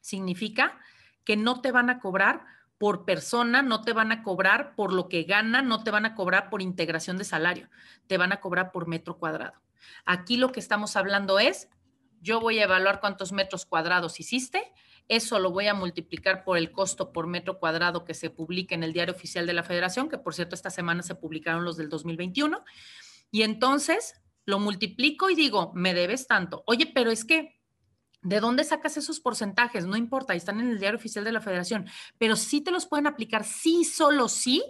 [0.00, 0.80] Significa
[1.24, 2.44] que no te van a cobrar
[2.78, 6.14] por persona, no te van a cobrar por lo que gana, no te van a
[6.14, 7.70] cobrar por integración de salario,
[8.06, 9.60] te van a cobrar por metro cuadrado.
[10.04, 11.68] Aquí lo que estamos hablando es,
[12.20, 14.72] yo voy a evaluar cuántos metros cuadrados hiciste,
[15.08, 18.82] eso lo voy a multiplicar por el costo por metro cuadrado que se publica en
[18.82, 21.90] el Diario Oficial de la Federación, que por cierto esta semana se publicaron los del
[21.90, 22.64] 2021,
[23.30, 24.14] y entonces
[24.46, 26.64] lo multiplico y digo, me debes tanto.
[26.66, 27.60] Oye, pero es que
[28.24, 29.86] ¿De dónde sacas esos porcentajes?
[29.86, 31.86] No importa, están en el diario oficial de la federación,
[32.18, 34.62] pero sí te los pueden aplicar, sí, solo sí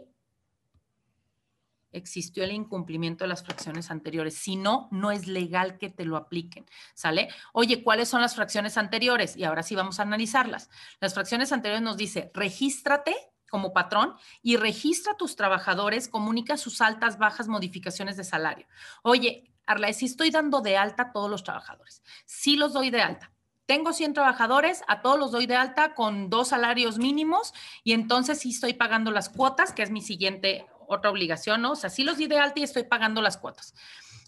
[1.93, 4.35] existió el incumplimiento de las fracciones anteriores.
[4.35, 7.29] Si no, no es legal que te lo apliquen, ¿sale?
[7.53, 9.37] Oye, ¿cuáles son las fracciones anteriores?
[9.37, 10.69] Y ahora sí vamos a analizarlas.
[11.01, 13.15] Las fracciones anteriores nos dice, regístrate
[13.49, 18.67] como patrón y registra a tus trabajadores, comunica sus altas, bajas modificaciones de salario.
[19.03, 23.01] Oye, Arla, si estoy dando de alta a todos los trabajadores, sí los doy de
[23.01, 23.34] alta,
[23.67, 28.41] tengo 100 trabajadores, a todos los doy de alta con dos salarios mínimos y entonces
[28.41, 31.73] sí estoy pagando las cuotas, que es mi siguiente otra obligación, ¿no?
[31.73, 33.75] O sea, sí los di de alta y estoy pagando las cuotas.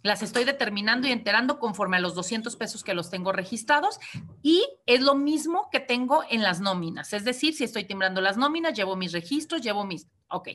[0.03, 3.99] Las estoy determinando y enterando conforme a los 200 pesos que los tengo registrados
[4.43, 7.13] y es lo mismo que tengo en las nóminas.
[7.13, 10.07] Es decir, si estoy timbrando las nóminas, llevo mis registros, llevo mis...
[10.29, 10.49] Ok.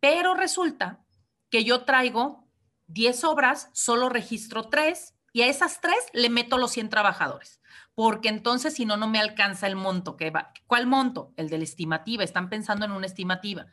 [0.00, 1.04] Pero resulta
[1.50, 2.48] que yo traigo
[2.88, 7.59] 10 obras, solo registro 3 y a esas 3 le meto los 100 trabajadores
[7.94, 10.52] porque entonces si no, no me alcanza el monto que va.
[10.66, 11.32] ¿Cuál monto?
[11.36, 12.24] El de la estimativa.
[12.24, 13.66] Están pensando en una estimativa.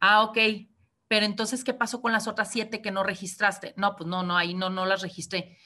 [0.00, 0.38] Ah, ok.
[1.08, 3.74] Pero entonces, ¿qué pasó con las otras siete que no registraste?
[3.76, 5.58] No, pues no, no, ahí no, no las registré.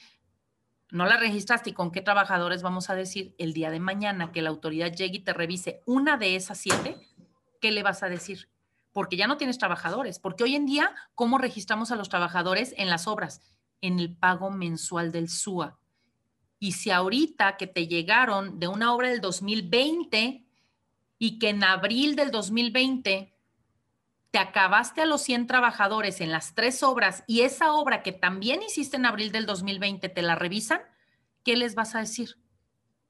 [0.89, 1.71] No las registraste.
[1.71, 5.17] ¿Y con qué trabajadores vamos a decir el día de mañana que la autoridad llegue
[5.17, 6.97] y te revise una de esas siete?
[7.59, 8.49] ¿Qué le vas a decir?
[8.93, 10.19] Porque ya no tienes trabajadores.
[10.19, 13.41] Porque hoy en día, ¿cómo registramos a los trabajadores en las obras?
[13.81, 15.79] En el pago mensual del SUA.
[16.63, 20.45] Y si ahorita que te llegaron de una obra del 2020
[21.19, 23.33] y que en abril del 2020
[24.31, 28.63] te acabaste a los 100 trabajadores en las tres obras y esa obra que también
[28.63, 30.79] hiciste en abril del 2020 te la revisan,
[31.43, 32.37] ¿qué les vas a decir?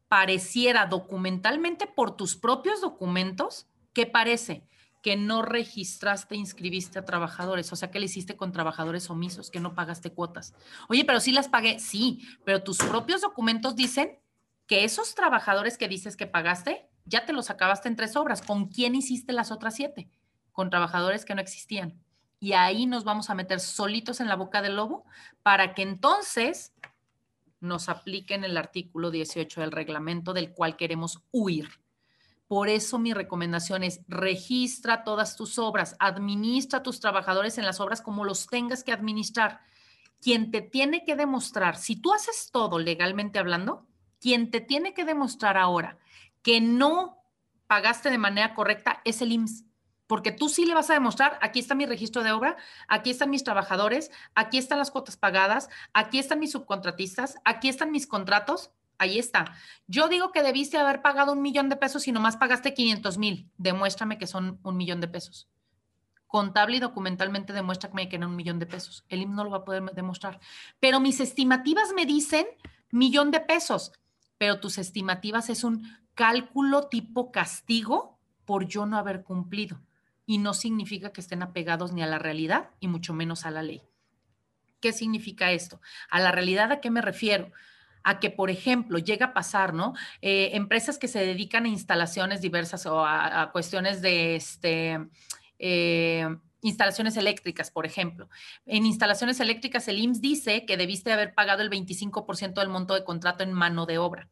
[0.08, 4.68] Pareciera documentalmente por tus propios documentos que parece
[5.04, 9.60] que no registraste, inscribiste a trabajadores, o sea, que le hiciste con trabajadores omisos, que
[9.60, 10.56] no pagaste cuotas.
[10.88, 14.18] Oye, pero sí las pagué, sí, pero tus propios documentos dicen
[14.66, 18.42] que esos trabajadores que dices que pagaste, ya te los acabaste en tres obras.
[18.42, 20.10] ¿Con quién hiciste las otras siete?
[20.54, 22.02] Con trabajadores que no existían.
[22.40, 25.04] Y ahí nos vamos a meter solitos en la boca del lobo
[25.44, 26.74] para que entonces
[27.60, 31.83] nos apliquen el artículo 18 del reglamento del cual queremos huir.
[32.48, 37.80] Por eso mi recomendación es registra todas tus obras, administra a tus trabajadores en las
[37.80, 39.62] obras como los tengas que administrar.
[40.22, 43.88] Quien te tiene que demostrar, si tú haces todo legalmente hablando,
[44.20, 45.98] quien te tiene que demostrar ahora
[46.42, 47.24] que no
[47.68, 49.66] pagaste de manera correcta es el IMSS.
[50.06, 53.30] Porque tú sí le vas a demostrar, aquí está mi registro de obra, aquí están
[53.30, 58.72] mis trabajadores, aquí están las cuotas pagadas, aquí están mis subcontratistas, aquí están mis contratos,
[58.98, 59.56] ahí está.
[59.88, 63.50] Yo digo que debiste haber pagado un millón de pesos y nomás pagaste 500 mil.
[63.58, 65.50] Demuéstrame que son un millón de pesos.
[66.28, 69.06] Contable y documentalmente demuéstrame que eran un millón de pesos.
[69.10, 70.40] El IMSS no lo va a poder demostrar.
[70.80, 72.48] Pero mis estimativas me dicen
[72.92, 73.92] millón de pesos
[74.44, 79.80] pero tus estimativas es un cálculo tipo castigo por yo no haber cumplido
[80.26, 83.64] y no significa que estén apegados ni a la realidad y mucho menos a la
[83.64, 83.84] ley.
[84.82, 85.80] ¿Qué significa esto?
[86.10, 87.54] A la realidad a qué me refiero?
[88.04, 89.94] A que, por ejemplo, llega a pasar, ¿no?
[90.22, 95.00] Eh, empresas que se dedican a instalaciones diversas o a, cuestiones de este.
[95.60, 96.28] Eh,
[96.62, 98.30] instalaciones eléctricas, por ejemplo.
[98.66, 103.04] En instalaciones eléctricas, el IMSS dice que debiste haber pagado el 25% del monto de
[103.04, 104.30] contrato en mano de obra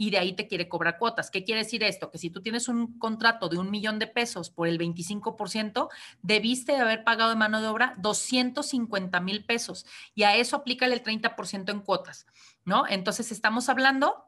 [0.00, 1.30] y de ahí te quiere cobrar cuotas.
[1.30, 2.10] ¿Qué quiere decir esto?
[2.10, 5.90] Que si tú tienes un contrato de un millón de pesos por el 25%,
[6.22, 9.84] debiste haber pagado en mano de obra 250 mil pesos
[10.14, 12.26] y a eso aplica el 30% en cuotas,
[12.64, 12.88] ¿no?
[12.88, 14.24] Entonces estamos hablando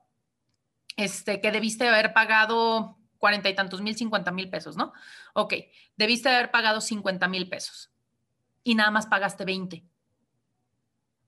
[0.98, 4.92] este, que debiste haber pagado cuarenta y tantos mil, cincuenta mil pesos, ¿no?
[5.32, 5.54] Ok,
[5.96, 7.90] debiste haber pagado cincuenta mil pesos
[8.62, 9.82] y nada más pagaste 20.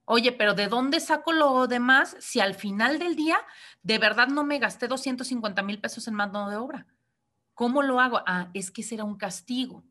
[0.04, 3.38] Oye, pero ¿de dónde saco lo demás si al final del día
[3.82, 6.86] de verdad no me gasté 250 mil pesos en mano de obra?
[7.54, 8.20] ¿Cómo lo hago?
[8.26, 9.84] Ah, es que será un castigo.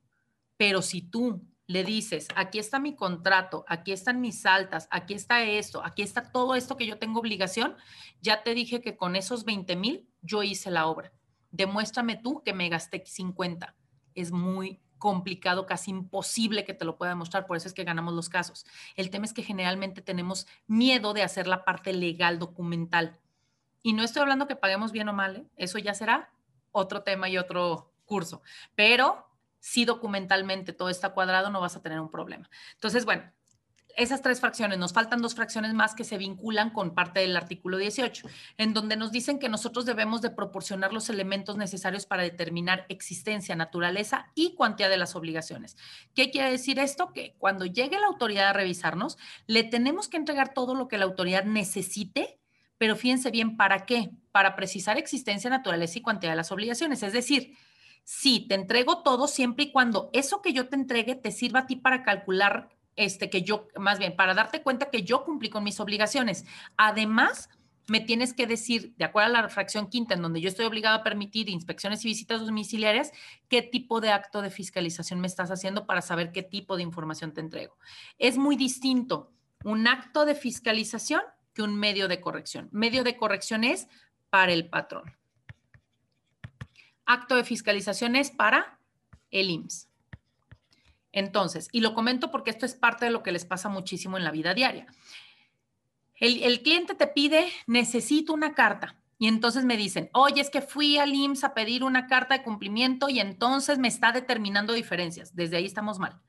[0.57, 5.43] Pero si tú le dices, aquí está mi contrato, aquí están mis altas, aquí está
[5.43, 7.75] esto, aquí está todo esto que yo tengo obligación,
[8.21, 11.11] ya te dije que con esos 20 mil yo hice la obra
[11.53, 13.75] demuéstrame tú que me gasté 50.
[14.15, 18.13] Es muy complicado, casi imposible que te lo pueda demostrar, por eso es que ganamos
[18.13, 18.65] los casos.
[18.95, 23.19] El tema es que generalmente tenemos miedo de hacer la parte legal documental.
[23.81, 25.45] Y no estoy hablando que paguemos bien o mal, ¿eh?
[25.57, 26.31] eso ya será
[26.71, 28.43] otro tema y otro curso,
[28.75, 29.27] pero
[29.59, 32.49] si documentalmente todo está cuadrado, no vas a tener un problema.
[32.75, 33.29] Entonces, bueno,
[33.95, 37.77] esas tres fracciones, nos faltan dos fracciones más que se vinculan con parte del artículo
[37.77, 38.27] 18,
[38.57, 43.55] en donde nos dicen que nosotros debemos de proporcionar los elementos necesarios para determinar existencia,
[43.55, 45.77] naturaleza y cuantía de las obligaciones.
[46.15, 47.13] ¿Qué quiere decir esto?
[47.13, 51.05] Que cuando llegue la autoridad a revisarnos, le tenemos que entregar todo lo que la
[51.05, 52.39] autoridad necesite,
[52.77, 54.11] pero fíjense bien, ¿para qué?
[54.31, 57.03] Para precisar existencia, naturaleza y cuantía de las obligaciones.
[57.03, 57.55] Es decir,
[58.03, 61.67] sí, te entrego todo siempre y cuando eso que yo te entregue te sirva a
[61.67, 65.63] ti para calcular este, que yo, más bien, para darte cuenta que yo cumplí con
[65.63, 66.45] mis obligaciones.
[66.77, 67.49] Además,
[67.87, 70.97] me tienes que decir, de acuerdo a la fracción quinta, en donde yo estoy obligado
[70.97, 73.11] a permitir inspecciones y visitas domiciliarias,
[73.49, 77.33] qué tipo de acto de fiscalización me estás haciendo para saber qué tipo de información
[77.33, 77.77] te entrego.
[78.17, 79.31] Es muy distinto
[79.63, 81.21] un acto de fiscalización
[81.53, 82.69] que un medio de corrección.
[82.71, 83.87] Medio de corrección es
[84.29, 85.15] para el patrón.
[87.05, 88.79] Acto de fiscalización es para
[89.29, 89.89] el IMSS.
[91.13, 94.23] Entonces, y lo comento porque esto es parte de lo que les pasa muchísimo en
[94.23, 94.87] la vida diaria.
[96.15, 98.99] El, cliente te pide, necesito una carta.
[99.19, 102.43] Y entonces me dicen, oye, es que fui al IMSS a pedir una carta de
[102.43, 105.35] cumplimiento y entonces me está determinando diferencias.
[105.35, 106.19] Desde ahí estamos mal.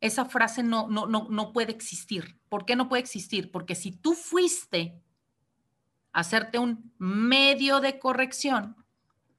[0.00, 2.38] Esa frase no, no, no, no puede existir.
[2.48, 3.50] ¿Por qué no puede existir?
[3.50, 5.02] Porque si tú fuiste
[6.12, 8.76] a hacerte un medio de corrección,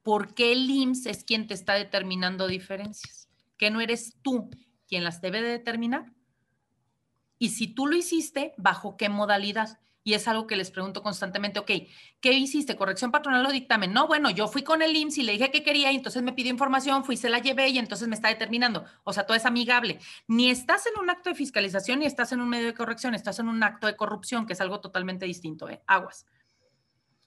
[0.02, 3.19] ¿por qué el IMSS es quien te está determinando diferencias?
[3.60, 4.48] Que no eres tú
[4.88, 6.14] quien las debe de determinar.
[7.38, 9.78] Y si tú lo hiciste, ¿bajo qué modalidad?
[10.02, 11.70] Y es algo que les pregunto constantemente, ok,
[12.22, 12.74] ¿qué hiciste?
[12.74, 13.92] ¿Corrección patronal o dictamen?
[13.92, 16.32] No, bueno, yo fui con el IMSS y le dije que quería y entonces me
[16.32, 18.86] pidió información, fui, se la llevé y entonces me está determinando.
[19.04, 19.98] O sea, todo es amigable.
[20.26, 23.40] Ni estás en un acto de fiscalización ni estás en un medio de corrección, estás
[23.40, 25.82] en un acto de corrupción, que es algo totalmente distinto, ¿eh?
[25.86, 26.24] Aguas.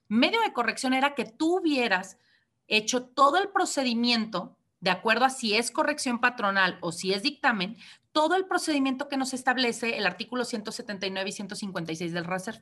[0.07, 2.17] Medio de corrección era que tú hubieras
[2.67, 7.77] hecho todo el procedimiento de acuerdo a si es corrección patronal o si es dictamen,
[8.11, 12.61] todo el procedimiento que nos establece el artículo 179 y 156 del RASER.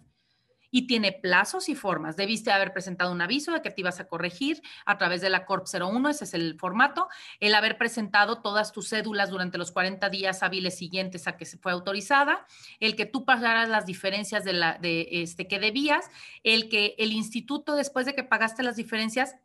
[0.74, 2.16] y tiene plazos y formas.
[2.16, 5.46] Debiste haber presentado un aviso de que te ibas a corregir a través de la
[5.46, 7.10] Corp 01, ese es el formato,
[7.42, 11.58] el haber presentado todas tus cédulas durante los 40 días hábiles siguientes a que se
[11.58, 12.46] fue autorizada,
[12.80, 16.10] el que tú pagaras las diferencias de, la, de este, que debías,
[16.44, 19.36] el que el instituto después de que pagaste las diferencias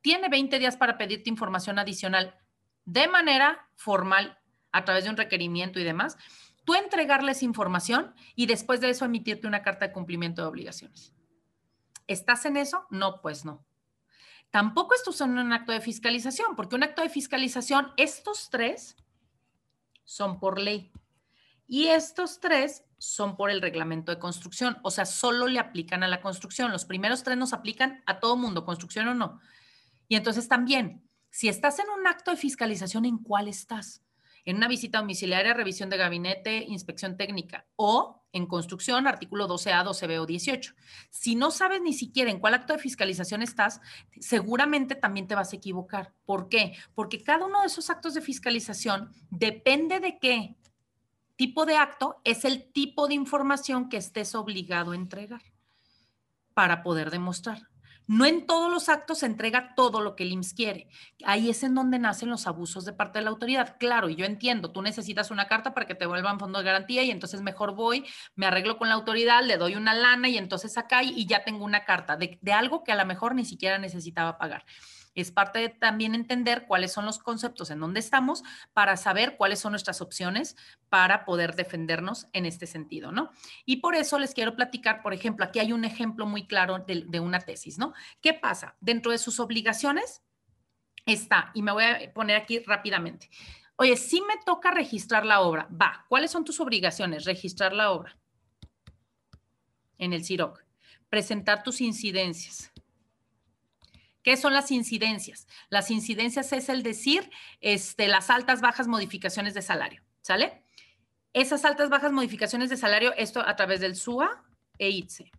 [0.00, 2.38] tiene 20 días para pedirte información adicional
[2.84, 4.38] de manera formal
[4.72, 6.16] a través de un requerimiento y demás
[6.64, 11.12] tú entregarles información y después de eso emitirte una carta de cumplimiento de obligaciones.
[12.06, 12.86] ¿Estás en eso?
[12.90, 13.64] No, pues no.
[14.50, 18.96] Tampoco estás en un acto de fiscalización, porque un acto de fiscalización, estos tres
[20.04, 20.90] son por ley
[21.68, 26.08] y estos tres son por el reglamento de construcción, o sea, solo le aplican a
[26.08, 26.72] la construcción.
[26.72, 29.40] Los primeros tres nos aplican a todo mundo, construcción o no.
[30.10, 34.02] Y entonces también, si estás en un acto de fiscalización, ¿en cuál estás?
[34.44, 40.20] en una visita domiciliaria, revisión de gabinete, inspección técnica o en construcción, artículo 12A, 12B
[40.20, 40.74] o 18.
[41.10, 43.80] Si no sabes ni siquiera en cuál acto de fiscalización estás,
[44.20, 46.14] seguramente también te vas a equivocar.
[46.24, 46.76] ¿Por qué?
[46.94, 50.56] Porque cada uno de esos actos de fiscalización depende de qué
[51.36, 55.42] tipo de acto es el tipo de información que estés obligado a entregar
[56.54, 57.69] para poder demostrar.
[58.10, 60.88] No en todos los actos se entrega todo lo que el IMSS quiere.
[61.24, 63.76] Ahí es en donde nacen los abusos de parte de la autoridad.
[63.78, 67.04] Claro, y yo entiendo, tú necesitas una carta para que te vuelvan fondo de garantía
[67.04, 68.04] y entonces mejor voy,
[68.34, 71.64] me arreglo con la autoridad, le doy una lana y entonces acá y, ya tengo
[71.64, 74.64] una carta de, de algo que a lo mejor ni siquiera necesitaba pagar.
[75.20, 78.42] Es parte de también entender cuáles son los conceptos en donde estamos
[78.72, 80.56] para saber cuáles son nuestras opciones
[80.88, 83.30] para poder defendernos en este sentido, ¿no?
[83.64, 87.20] Y por eso les quiero platicar, por ejemplo, aquí hay un ejemplo muy claro de,
[87.20, 87.92] una tesis, ¿no?
[88.20, 88.76] ¿Qué pasa?
[88.80, 90.22] Dentro de sus obligaciones
[91.06, 93.30] está, y me voy a poner aquí rápidamente.
[93.76, 97.24] Oye, si me toca registrar la obra, va, ¿cuáles son tus obligaciones?
[97.24, 98.16] Registrar la obra
[99.98, 100.64] en el CIROC,
[101.08, 102.72] presentar tus incidencias,
[104.22, 105.46] ¿Qué son las incidencias?
[105.68, 110.62] Las incidencias es el decir este, las altas, bajas modificaciones de salario, ¿sale?
[111.32, 114.44] Esas altas, bajas modificaciones de salario, esto a través del SUA
[114.78, 115.30] e ITSE.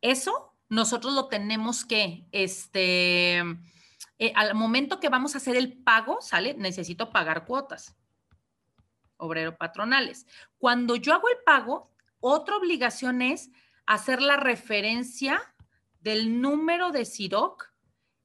[0.00, 6.20] Eso nosotros lo tenemos que, este, eh, al momento que vamos a hacer el pago,
[6.20, 6.54] ¿sale?
[6.54, 7.96] Necesito pagar cuotas
[9.20, 10.26] obrero patronales.
[10.58, 13.50] Cuando yo hago el pago, otra obligación es
[13.86, 15.40] hacer la referencia
[16.00, 17.72] del número de CIROC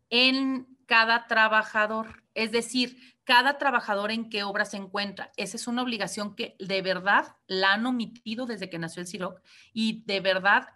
[0.10, 2.24] en cada trabajador.
[2.34, 5.32] Es decir, cada trabajador en qué obra se encuentra.
[5.36, 9.42] Esa es una obligación que de verdad la han omitido desde que nació el CIROC
[9.74, 10.70] y de verdad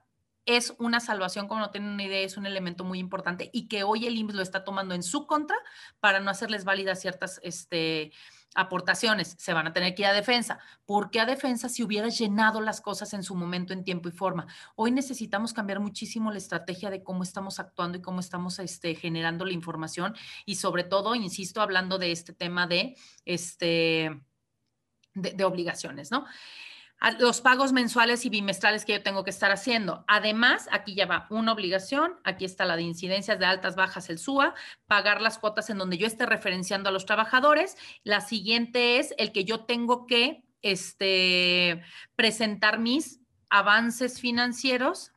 [0.46, 3.84] es una salvación, como no tienen una idea, es un elemento muy importante y que
[3.84, 5.56] hoy el IMSS lo está tomando en su contra
[6.00, 8.12] para no hacerles válidas ciertas este,
[8.56, 10.60] aportaciones, se van a tener que ir a defensa.
[10.86, 14.12] ¿Por qué a defensa si hubieras llenado las cosas en su momento, en tiempo y
[14.12, 14.48] forma?
[14.76, 19.46] Hoy necesitamos cambiar muchísimo la estrategia de cómo estamos actuando y cómo estamos este, generando
[19.46, 22.96] la información y sobre todo, insisto, hablando de este tema de,
[23.26, 24.22] este,
[25.14, 26.26] de obligaciones, ¿no?
[27.20, 30.04] Los pagos mensuales y bimestrales que yo tengo que estar haciendo.
[30.08, 34.20] Además, aquí ya va una obligación, aquí está la de incidencias de altas, bajas, el
[34.20, 34.54] SUA,
[34.88, 37.78] pagar las cuotas en donde yo esté referenciando a los trabajadores.
[38.04, 41.82] La siguiente es el que yo tengo que este,
[42.16, 45.14] presentar mis avances financieros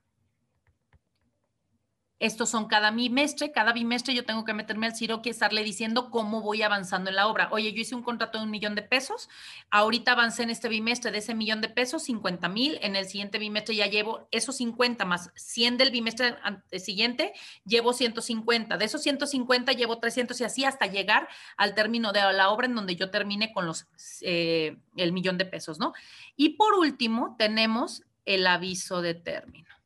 [2.23, 6.09] estos son cada bimestre, cada bimestre yo tengo que meterme al CIROC y estarle diciendo
[6.09, 7.49] cómo voy avanzando en la obra.
[7.51, 9.29] Oye, yo hice un contrato de un millón de pesos,
[9.73, 13.39] ahorita avancé en este bimestre de ese millón de pesos, 50 mil, en el siguiente
[13.39, 16.37] bimestre ya llevo esos 50 más 100 del bimestre
[16.79, 17.33] siguiente,
[17.64, 22.51] llevo 150, de esos 150 llevo 300 y así hasta llegar al término de la
[22.51, 23.89] obra en donde yo termine con los,
[24.20, 25.93] eh, el millón de pesos, ¿no?
[26.37, 29.82] Y por último, tenemos el aviso de término.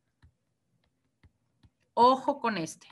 [1.99, 2.89] Ojo con este.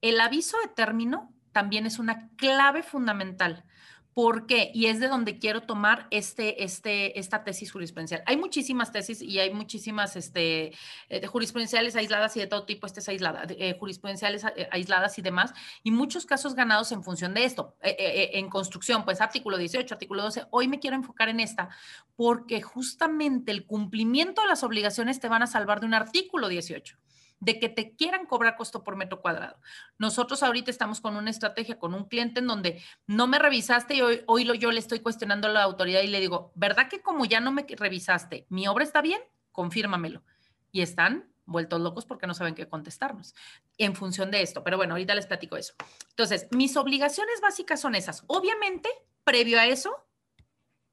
[0.00, 3.66] El aviso de término también es una clave fundamental.
[4.14, 4.70] ¿Por qué?
[4.72, 8.22] Y es de donde quiero tomar este, este, esta tesis jurisprudencial.
[8.24, 10.72] Hay muchísimas tesis y hay muchísimas este,
[11.10, 15.52] eh, jurisprudenciales aisladas y de todo tipo, es aislada, eh, jurisprudenciales eh, aisladas y demás,
[15.82, 17.76] y muchos casos ganados en función de esto.
[17.82, 20.46] en construcción, pues artículo 18, artículo 12.
[20.48, 21.68] Hoy me quiero enfocar en esta
[22.16, 26.96] porque justamente el cumplimiento de las obligaciones te van a salvar de un artículo 18
[27.40, 29.58] de que te quieran cobrar costo por metro cuadrado.
[29.98, 34.02] Nosotros ahorita estamos con una estrategia con un cliente en donde no me revisaste y
[34.02, 37.24] hoy, hoy yo le estoy cuestionando a la autoridad y le digo, ¿verdad que como
[37.24, 39.20] ya no me revisaste, mi obra está bien?
[39.52, 40.22] Confírmamelo.
[40.70, 43.34] Y están vueltos locos porque no saben qué contestarnos
[43.78, 44.62] en función de esto.
[44.62, 45.74] Pero bueno, ahorita les platico eso.
[46.10, 48.22] Entonces, mis obligaciones básicas son esas.
[48.28, 48.88] Obviamente,
[49.24, 50.06] previo a eso,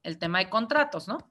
[0.03, 1.29] el tema de contratos, ¿no?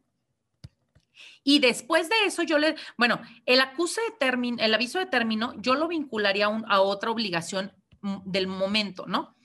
[1.42, 5.74] Y después de eso, yo le, bueno, el acuse de el aviso de término, yo
[5.74, 9.36] lo vincularía a, otra obligación mm, del momento, ¿no?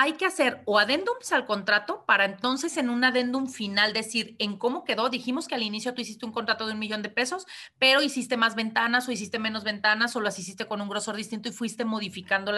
[0.00, 4.56] hay que hacer o adendums al contrato para entonces en un adendum final decir en
[4.56, 5.08] cómo quedó.
[5.08, 7.46] Dijimos que al inicio tú hiciste un contrato de un millón de pesos,
[7.80, 11.48] pero hiciste más ventanas o hiciste menos ventanas o las hiciste con un grosor distinto
[11.48, 12.52] y fuiste modificando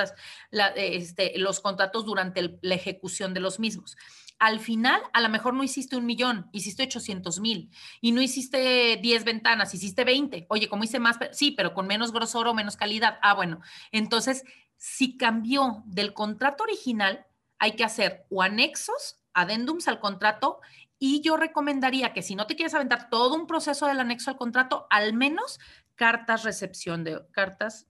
[0.77, 3.97] este, los contratos durante la ejecución de los mismos
[4.41, 7.71] al final a lo mejor no hiciste un millón, hiciste 800 mil
[8.01, 10.47] y no hiciste 10 ventanas, hiciste 20.
[10.49, 13.19] Oye, como hice más, sí, pero con menos grosor o menos calidad.
[13.23, 13.61] Ah, bueno,
[13.93, 14.45] entonces
[14.77, 17.27] si cambió del contrato original,
[17.59, 20.61] hay que hacer o anexos, adendums al contrato
[20.99, 24.39] y yo recomendaría que si no te quieres aventar todo un proceso del anexo al
[24.39, 25.61] contrato, al menos
[25.97, 27.87] cartas recepción de cartas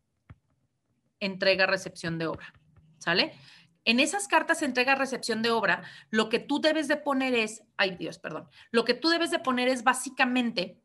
[1.21, 2.53] entrega recepción de obra,
[2.99, 3.35] ¿sale?
[3.85, 8.19] En esas cartas entrega-recepción de obra, lo que tú debes de poner es, ay Dios,
[8.19, 10.81] perdón, lo que tú debes de poner es básicamente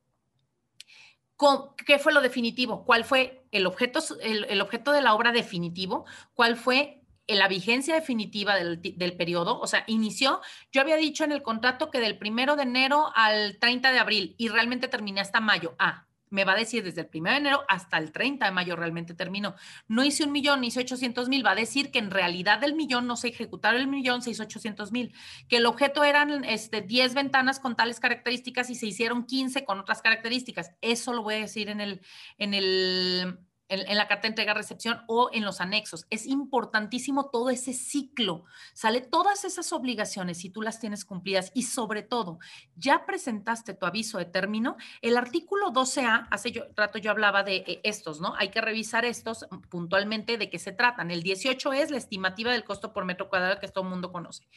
[1.85, 6.55] qué fue lo definitivo, cuál fue el objeto, el, objeto de la obra definitivo, cuál
[6.55, 10.41] fue la vigencia definitiva del, del, periodo, o sea, inició,
[10.71, 14.35] yo había dicho en el contrato que del primero de enero al 30 de abril
[14.37, 15.75] y realmente terminé hasta mayo.
[15.79, 16.05] Ah,
[16.35, 19.13] me va a decir desde el 1 de enero hasta el 30 de mayo realmente
[19.13, 19.55] terminó.
[19.87, 23.07] No hice un millón, hice 800 mil, va a decir que en realidad del millón
[23.07, 25.13] no se ejecutaron el millón, se hizo 800 mil,
[25.47, 29.79] que el objeto eran este, 10 ventanas con tales características y se hicieron 15 con
[29.79, 30.71] otras características.
[30.81, 32.01] Eso lo voy a decir en el,
[32.37, 36.05] en el en, la carta de entrega-recepción o en los anexos.
[36.09, 38.45] Es importantísimo todo ese ciclo.
[38.73, 42.39] Sale todas esas obligaciones si tú las tienes cumplidas y sobre todo,
[42.75, 44.77] ya presentaste tu aviso de término.
[45.01, 48.35] El artículo 12A, hace yo, rato yo hablaba de eh, estos, ¿no?
[48.37, 51.11] Hay que revisar estos puntualmente de qué se tratan.
[51.11, 54.47] El 18 es la estimativa del costo por metro cuadrado que todo el mundo conoce.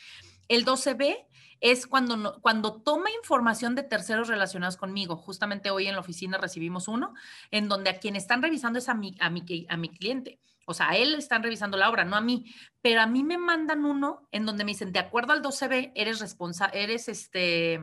[0.49, 1.27] El 12B
[1.61, 5.17] es cuando, cuando toma información de terceros relacionados conmigo.
[5.17, 7.15] Justamente hoy en la oficina recibimos uno
[7.51, 10.41] en donde a quien están revisando es a mi, mi, cliente.
[10.67, 12.55] O sea, a él están revisando la obra, no a mí.
[12.81, 16.21] Pero a mí me mandan uno en donde me dicen, de acuerdo al 12B, eres
[16.21, 17.83] responsable, eres este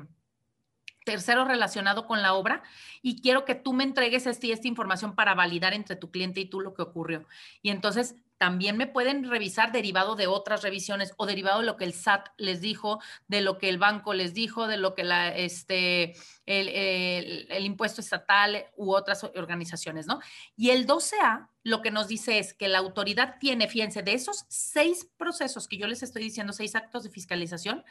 [1.03, 2.63] tercero relacionado con la obra
[3.03, 6.45] y quiero que tú me entregues esta esta información para validar entre tu cliente y
[6.45, 7.27] tú lo que ocurrió.
[7.61, 11.85] Y entonces también me pueden revisar derivado de otras revisiones o derivado de lo que
[11.85, 15.29] el SAT les dijo, de lo que el banco les dijo, de lo que la,
[15.29, 16.15] este,
[16.45, 20.19] el, el, impuesto estatal u otras organizaciones, ¿no?
[20.57, 24.45] Y el 12A lo que nos dice es que la autoridad tiene, fíjense, de esos
[24.49, 27.83] seis procesos que yo les estoy diciendo, seis actos de fiscalización,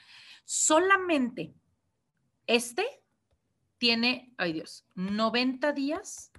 [0.44, 1.54] solamente
[2.46, 2.84] este
[3.78, 6.30] tiene, ay Dios, 90 días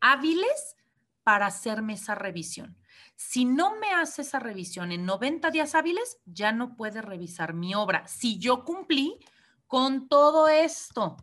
[0.00, 0.76] hábiles
[1.22, 2.76] para hacerme esa revisión.
[3.22, 7.74] Si no me hace esa revisión en 90 días hábiles, ya no puede revisar mi
[7.74, 8.08] obra.
[8.08, 9.18] Si yo cumplí
[9.66, 11.18] con todo esto,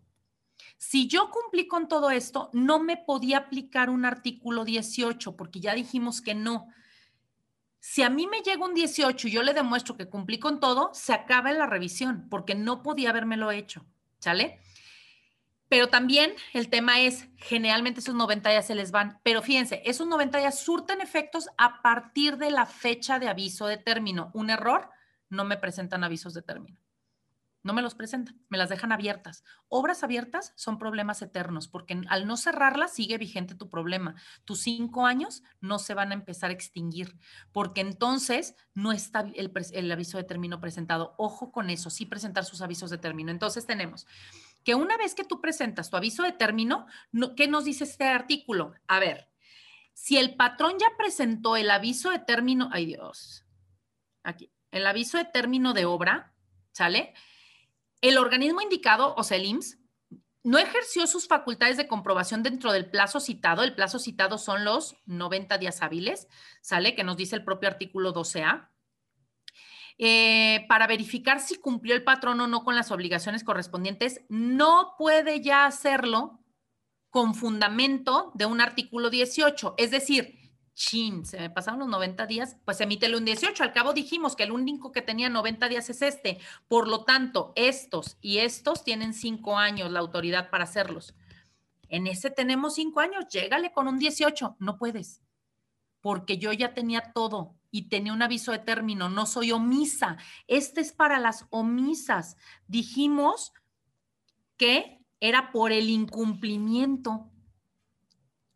[0.78, 5.74] si yo cumplí con todo esto, no me podía aplicar un artículo 18 porque ya
[5.74, 6.68] dijimos que no.
[7.80, 10.92] Si a mí me llega un 18 y yo le demuestro que cumplí con todo,
[10.94, 13.88] se acaba la revisión porque no podía habérmelo hecho.
[14.20, 14.60] ¿Sale?
[15.70, 20.08] Pero también el tema es, generalmente esos 90 días se les van, pero fíjense, esos
[20.08, 24.32] 90 días surten efectos a partir de la fecha de aviso de término.
[24.34, 24.90] Un error,
[25.30, 26.78] no me presentan avisos de término.
[27.64, 29.44] No me los presentan, me las dejan abiertas.
[29.68, 34.16] Obras abiertas son problemas eternos, porque al no cerrarlas sigue vigente tu problema.
[34.46, 37.20] Tus cinco años no se van a empezar a extinguir,
[37.52, 41.14] porque entonces no está el, el aviso de término presentado.
[41.18, 43.32] Ojo con eso, sí presentar sus avisos de término.
[43.32, 44.08] Entonces tenemos
[44.68, 46.88] que una vez que tú presentas tu aviso de término,
[47.38, 48.74] ¿qué nos dice este artículo?
[48.90, 49.30] A ver,
[49.94, 53.46] si el patrón ya presentó el aviso de término, ay Dios,
[54.24, 56.34] aquí, el aviso de término de obra,
[56.74, 57.14] ¿sale?
[58.02, 59.78] El organismo indicado, o sea, el IMSS,
[60.44, 63.64] no ejerció sus facultades de comprobación dentro del plazo citado.
[63.64, 66.28] El plazo citado son los 90 días hábiles,
[66.60, 66.94] ¿sale?
[66.94, 68.68] Que nos dice el propio artículo 12A.
[70.00, 75.42] Eh, para verificar si cumplió el patrón o no con las obligaciones correspondientes, no puede
[75.42, 76.40] ya hacerlo
[77.10, 79.74] con fundamento de un artículo 18.
[79.78, 80.38] Es decir,
[80.76, 83.64] chin, se me pasaron los 90 días, pues emítele un 18.
[83.64, 86.38] Al cabo dijimos que el único que tenía 90 días es este.
[86.68, 91.16] Por lo tanto, estos y estos tienen cinco años la autoridad para hacerlos.
[91.90, 94.58] En ese tenemos cinco años, llégale con un 18.
[94.60, 95.24] No puedes,
[96.02, 100.18] porque yo ya tenía todo y tenía un aviso de término, no soy omisa.
[100.48, 102.36] Este es para las omisas.
[102.66, 103.54] Dijimos
[104.58, 107.32] que era por el incumplimiento.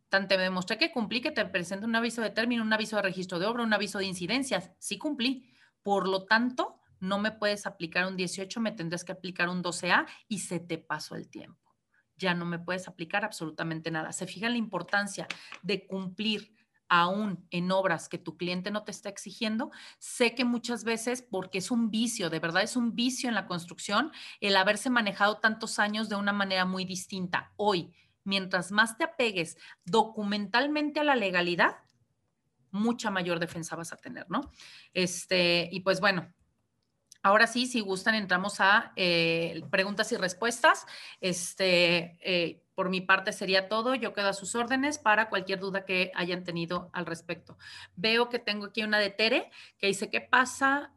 [0.08, 3.02] Tanto me demostré que cumplí que te presento un aviso de término, un aviso de
[3.02, 4.72] registro de obra, un aviso de incidencias.
[4.80, 5.48] Sí cumplí.
[5.84, 10.04] Por lo tanto, no me puedes aplicar un 18, me tendrás que aplicar un 12A
[10.26, 11.60] y se te pasó el tiempo
[12.18, 14.12] ya no me puedes aplicar absolutamente nada.
[14.12, 15.26] Se fija la importancia
[15.62, 16.54] de cumplir
[16.94, 21.56] aún en obras que tu cliente no te está exigiendo, sé que muchas veces, porque
[21.56, 25.78] es un vicio, de verdad es un vicio en la construcción, el haberse manejado tantos
[25.78, 27.50] años de una manera muy distinta.
[27.56, 31.76] Hoy, mientras más te apegues documentalmente a la legalidad,
[32.70, 34.52] mucha mayor defensa vas a tener, ¿no?
[34.92, 36.30] Este, y pues bueno,
[37.22, 40.86] Ahora sí, si gustan, entramos a eh, preguntas y respuestas.
[41.20, 43.94] Este, eh, por mi parte sería todo.
[43.94, 47.58] Yo quedo a sus órdenes para cualquier duda que hayan tenido al respecto.
[47.94, 50.92] Veo que tengo aquí una de Tere que dice, ¿qué pasa?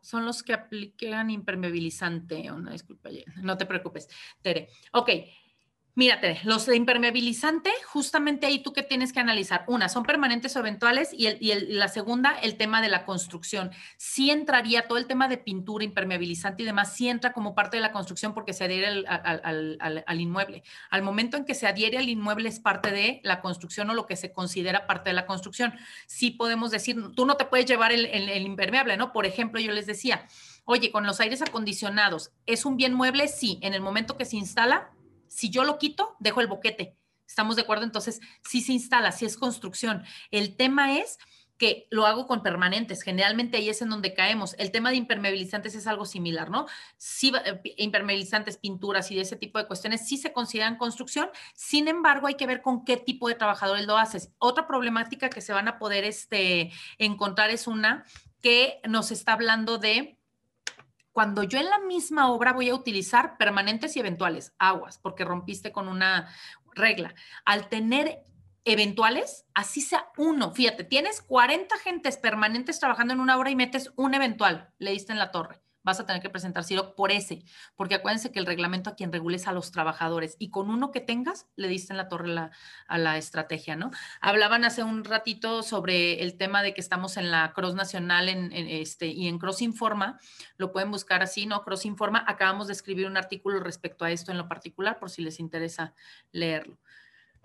[0.00, 2.50] Son los que aplican impermeabilizante.
[2.50, 4.08] Una disculpa, no te preocupes,
[4.40, 4.70] Tere.
[4.92, 5.10] Ok,
[5.96, 9.64] Mírate, los de impermeabilizante, justamente ahí tú que tienes que analizar.
[9.66, 11.28] Una, son permanentes o eventuales y,
[11.68, 13.72] la segunda, el tema de la construcción.
[13.96, 17.80] Sí entraría todo el tema de pintura, impermeabilizante y demás, sí entra como parte de
[17.80, 20.62] la construcción porque se adhiere al, inmueble.
[20.90, 24.06] Al momento en que se adhiere al inmueble es parte de la construcción o lo
[24.06, 25.74] que se considera parte de la construcción.
[26.06, 29.12] Sí podemos decir, tú no te puedes llevar el, el impermeable, ¿no?
[29.12, 30.28] Por ejemplo, yo les decía,
[30.64, 33.26] oye, con los aires acondicionados, ¿es un bien mueble?
[33.26, 34.92] Sí, en el momento que se instala,
[35.30, 36.96] si yo lo quito, dejo el boquete.
[37.26, 37.84] ¿Estamos de acuerdo?
[37.84, 40.02] Entonces, sí se instala, sí es construcción.
[40.32, 41.18] El tema es
[41.56, 43.02] que lo hago con permanentes.
[43.02, 44.56] Generalmente ahí es en donde caemos.
[44.58, 46.66] El tema de impermeabilizantes es algo similar, ¿no?
[46.96, 51.28] Sí, eh, impermeabilizantes, pinturas y de ese tipo de cuestiones sí se consideran construcción.
[51.54, 54.32] Sin embargo, hay que ver con qué tipo de trabajadores lo haces.
[54.38, 58.04] Otra problemática que se van a poder este, encontrar es una
[58.42, 60.18] que nos está hablando de
[61.12, 65.72] cuando yo en la misma obra voy a utilizar permanentes y eventuales, aguas, porque rompiste
[65.72, 66.28] con una
[66.74, 67.14] regla.
[67.44, 68.24] Al tener
[68.64, 73.92] eventuales, así sea uno, fíjate, tienes 40 gentes permanentes trabajando en una obra y metes
[73.96, 77.42] un eventual, le diste en la torre vas a tener que presentar CIROC por ese,
[77.76, 80.90] porque acuérdense que el reglamento a quien regule es a los trabajadores y con uno
[80.90, 82.50] que tengas le diste en la torre
[82.86, 83.90] a la estrategia, ¿no?
[84.20, 88.52] Hablaban hace un ratito sobre el tema de que estamos en la Cross Nacional en,
[88.52, 90.18] este, y en Cross Informa,
[90.56, 91.62] lo pueden buscar así, ¿no?
[91.62, 95.22] Cross Informa, acabamos de escribir un artículo respecto a esto en lo particular por si
[95.22, 95.94] les interesa
[96.32, 96.78] leerlo.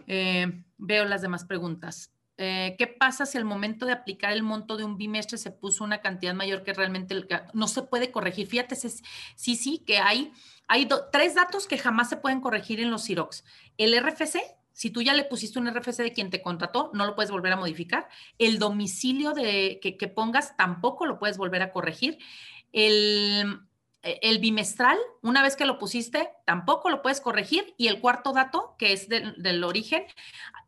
[0.07, 2.14] Eh, veo las demás preguntas.
[2.37, 5.83] Eh, ¿Qué pasa si al momento de aplicar el monto de un bimestre se puso
[5.85, 8.47] una cantidad mayor que realmente no se puede corregir?
[8.47, 10.33] Fíjate, sí, sí, que hay,
[10.67, 13.45] hay tres datos que jamás se pueden corregir en los CIROX.
[13.77, 14.39] El RFC,
[14.73, 17.53] si tú ya le pusiste un RFC de quien te contrató, no lo puedes volver
[17.53, 18.09] a modificar.
[18.37, 22.17] El domicilio de, que, pongas tampoco lo puedes volver a corregir.
[22.73, 23.61] El,
[24.01, 27.73] el bimestral, una vez que lo pusiste, tampoco lo puedes corregir.
[27.77, 30.03] Y el cuarto dato, que es del origen,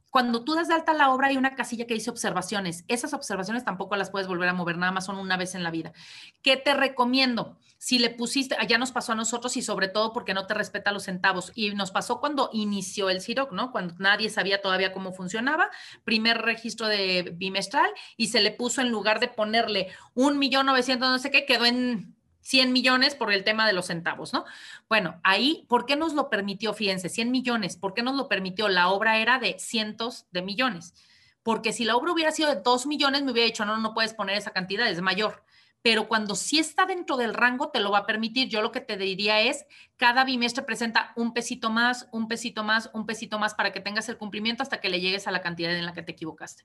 [0.10, 2.86] cuando tú das de alta la obra hay una casilla que dice observaciones.
[2.88, 5.72] Esas observaciones tampoco las puedes volver a mover, nada más son una vez en la
[5.72, 5.94] vida.
[6.42, 7.58] ¿Qué te recomiendo?
[7.78, 10.92] Si le pusiste, allá nos pasó a nosotros y sobre todo porque no te respeta
[10.92, 11.52] los centavos.
[11.54, 13.72] Y nos pasó cuando inició el CIROC, ¿no?
[13.72, 15.70] Cuando nadie sabía todavía cómo funcionaba.
[16.04, 21.10] Primer registro de bimestral y se le puso en lugar de ponerle un millón novecientos,
[21.10, 22.17] no sé qué, quedó en
[22.48, 24.46] 100 millones por el tema de los centavos, ¿no?
[24.88, 26.74] Bueno, ahí, ¿por qué nos lo permitió?
[26.74, 28.70] Fíjense, 100 millones, ¿por qué nos lo permitió?
[28.70, 30.94] La obra era de cientos de millones.
[31.44, 34.14] Porque si la obra hubiera sido de 2 millones, me hubiera dicho, no, no puedes
[34.14, 35.44] poner esa cantidad, es mayor.
[35.82, 38.48] Pero cuando sí está dentro del rango, te lo va a permitir.
[38.48, 39.66] Yo lo que te diría es,
[39.98, 44.08] cada bimestre presenta un pesito más, un pesito más, un pesito más para que tengas
[44.08, 46.64] el cumplimiento hasta que le llegues a la cantidad en la que te equivocaste.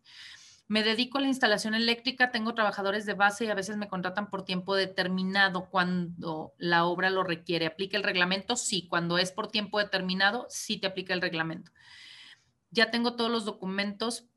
[0.68, 4.30] Me dedico a la instalación eléctrica, tengo trabajadores de base y a veces me contratan
[4.30, 7.66] por tiempo determinado cuando la obra lo requiere.
[7.66, 8.56] ¿Aplica el reglamento?
[8.56, 8.86] Sí.
[8.88, 11.72] Cuando es por tiempo determinado, sí te aplica el reglamento.
[12.70, 14.28] Ya tengo todos los documentos,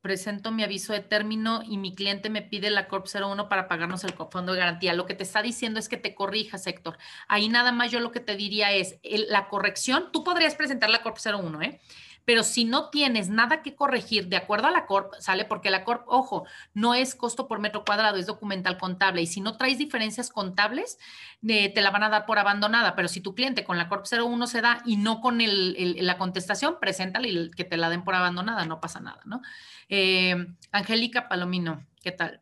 [0.00, 4.04] presento mi aviso de término y mi cliente me pide la CORP 01 para pagarnos
[4.04, 4.94] el fondo de garantía.
[4.94, 6.98] Lo que te está diciendo es que te corrijas, Héctor.
[7.28, 10.10] Ahí nada más yo lo que te diría es la corrección.
[10.12, 11.80] Tú podrías presentar la CORP 01, ¿eh?
[12.24, 15.84] Pero si no tienes nada que corregir de acuerdo a la CORP, sale porque la
[15.84, 19.22] CORP, ojo, no es costo por metro cuadrado, es documental contable.
[19.22, 20.98] Y si no traes diferencias contables,
[21.46, 22.94] eh, te la van a dar por abandonada.
[22.94, 26.78] Pero si tu cliente con la CORP 01 se da y no con la contestación,
[26.80, 29.42] preséntale y que te la den por abandonada, no pasa nada, ¿no?
[29.88, 32.40] Eh, Angélica Palomino, ¿qué tal?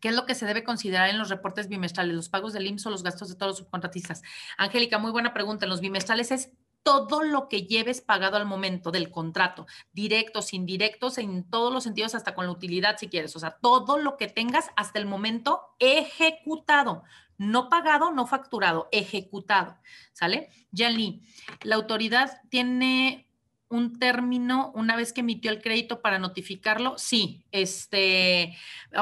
[0.00, 2.14] ¿Qué es lo que se debe considerar en los reportes bimestrales?
[2.14, 4.22] ¿Los pagos del IMSS o los gastos de todos los subcontratistas?
[4.58, 5.64] Angélica, muy buena pregunta.
[5.64, 6.52] En los bimestrales es
[6.86, 12.14] todo lo que lleves pagado al momento del contrato, directos, indirectos, en todos los sentidos,
[12.14, 15.62] hasta con la utilidad si quieres, o sea, todo lo que tengas hasta el momento
[15.80, 17.02] ejecutado,
[17.38, 19.76] no pagado, no facturado, ejecutado,
[20.12, 20.48] ¿sale?
[20.70, 21.22] Lee,
[21.64, 23.26] la autoridad tiene
[23.68, 26.96] un término una vez que emitió el crédito para notificarlo?
[26.98, 28.56] Sí, este,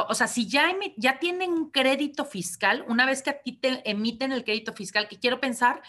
[0.09, 3.83] o sea, si ya, ya tienen un crédito fiscal, una vez que a ti te
[3.91, 5.83] emiten el crédito fiscal, que quiero pensar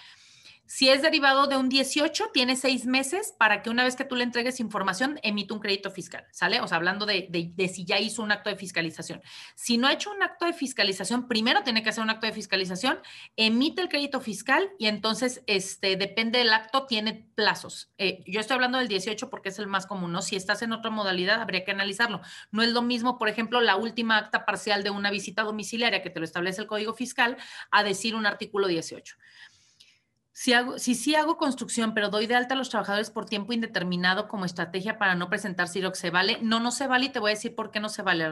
[0.68, 4.16] Si es derivado de un 18, tiene seis meses para que una vez que tú
[4.16, 6.60] le entregues información, emite un crédito fiscal, ¿sale?
[6.60, 9.22] O sea, hablando de, de, si ya hizo un acto de fiscalización.
[9.54, 12.34] Si no ha hecho un acto de fiscalización, primero tiene que hacer un acto de
[12.34, 13.00] fiscalización,
[13.36, 17.92] emite el crédito fiscal y entonces, este, depende del acto, tiene plazos.
[18.00, 20.24] Eh, yo estoy hablando del 18 porque es el más común, ¿no?
[20.24, 22.22] Si estás en otra modalidad, habría que analizarlo.
[22.52, 26.10] No es lo mismo, por ejemplo, la última acta parcial de una visita domiciliaria que
[26.10, 27.38] te lo establece el Código Fiscal
[27.70, 29.16] a decir un artículo 18.
[30.38, 33.54] Si, hago, si sí hago construcción, pero doy de alta a los trabajadores por tiempo
[33.54, 36.40] indeterminado como estrategia para no presentar CIROC, ¿se vale?
[36.42, 38.30] No, no se vale y te voy a decir por qué no se vale,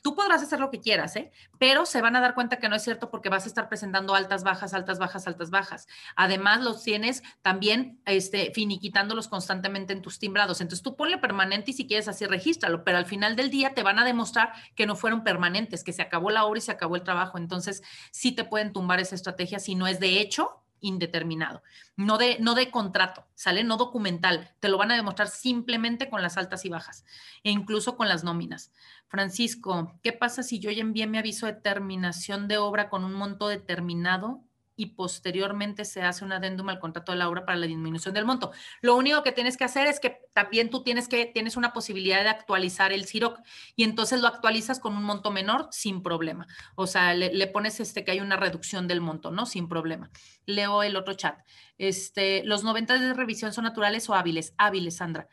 [0.00, 1.30] Tú podrás hacer lo que quieras, ¿eh?
[1.58, 4.14] Pero se van a dar cuenta que no es cierto porque vas a estar presentando
[4.14, 5.86] altas, bajas, altas, bajas, altas, bajas.
[6.16, 10.62] Además, los tienes también este, finiquitándolos constantemente en tus timbrados.
[10.62, 13.82] Entonces, tú ponle permanente y si quieres así, regístralo, pero al final del día te
[13.82, 16.96] van a demostrar que no fueron permanentes, que se acabó la obra y se acabó
[16.96, 17.36] el trabajo.
[17.36, 17.82] Entonces,
[18.12, 21.62] sí te pueden tumbar esa estrategia si no es de hecho indeterminado,
[21.96, 23.64] no de, no de contrato, ¿sale?
[23.64, 27.04] No documental, te lo van a demostrar simplemente con las altas y bajas
[27.42, 28.70] e incluso con las nóminas.
[29.08, 33.14] Francisco, ¿qué pasa si yo ya envié mi aviso de terminación de obra con un
[33.14, 34.42] monto determinado
[34.76, 38.24] y posteriormente se hace un adendum al contrato de la obra para la disminución del
[38.24, 38.52] monto.
[38.80, 42.22] Lo único que tienes que hacer es que también tú tienes que tienes una posibilidad
[42.22, 43.40] de actualizar el CIROC
[43.76, 46.46] y entonces lo actualizas con un monto menor sin problema.
[46.74, 49.46] O sea, le, pones este que hay una reducción del monto, ¿no?
[49.46, 50.10] Sin problema.
[50.46, 51.38] Leo el otro chat.
[51.78, 54.54] Este, los 90 de revisión son naturales o hábiles.
[54.58, 55.28] Hábiles, Sandra.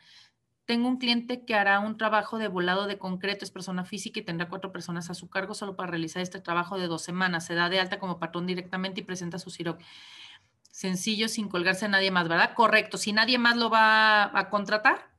[0.64, 4.22] Tengo un cliente que hará un trabajo de volado de concreto, es persona física y
[4.22, 7.46] tendrá cuatro personas a su cargo solo para realizar este trabajo de dos semanas.
[7.46, 9.80] Se da de alta como patrón directamente y presenta su CIROC.
[10.70, 12.54] Sencillo, sin colgarse a nadie más, ¿verdad?
[12.54, 12.96] Correcto.
[12.96, 15.10] Si nadie más lo va a contratar,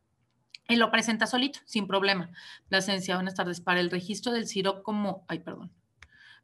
[0.67, 2.31] él lo presenta solito, sin problema.
[2.69, 3.61] La esencia, buenas tardes.
[3.61, 5.71] Para el registro del CIROC como, ay, perdón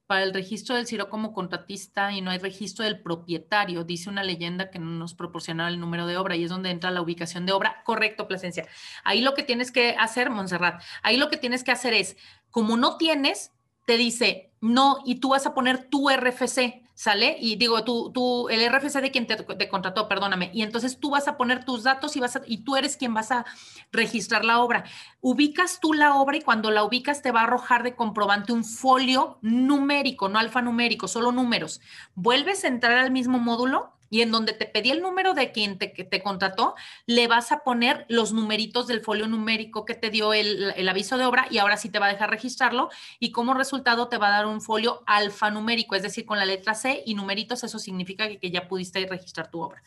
[0.09, 4.23] para el registro del CIRO como contratista y no hay registro del propietario, dice una
[4.23, 7.45] leyenda que no nos proporciona el número de obra y es donde entra la ubicación
[7.45, 7.83] de obra.
[7.85, 8.67] Correcto, Plasencia.
[9.03, 12.17] Ahí lo que tienes que hacer, Montserrat, ahí lo que tienes que hacer es,
[12.49, 13.51] como no tienes,
[13.85, 17.37] te dice, no, y tú vas a poner tu RFC, ¿sale?
[17.39, 20.51] Y digo, tú, tú, el RFC de quien te, contrató, perdóname.
[20.53, 23.31] Y entonces tú vas a poner tus datos y, vas y tú eres quien vas
[23.31, 23.45] a
[23.91, 24.83] registrar la obra.
[25.21, 28.65] Ubicas tú la obra y cuando la ubicas te va a arrojar de comprobante un
[28.65, 31.79] folio numérico, no alfanumérico, solo números.
[32.15, 35.77] Vuelves a entrar al mismo módulo y en donde te pedí el número de quien
[35.77, 40.33] te, te contrató, le vas a poner los numeritos del folio numérico que te dio
[40.33, 42.89] el, el, aviso de obra y ahora sí te va a dejar registrarlo
[43.19, 46.73] y como resultado te va a dar un folio alfanumérico, es decir, con la letra
[46.73, 49.83] C y numeritos, eso significa que, que ya pudiste registrar tu obra.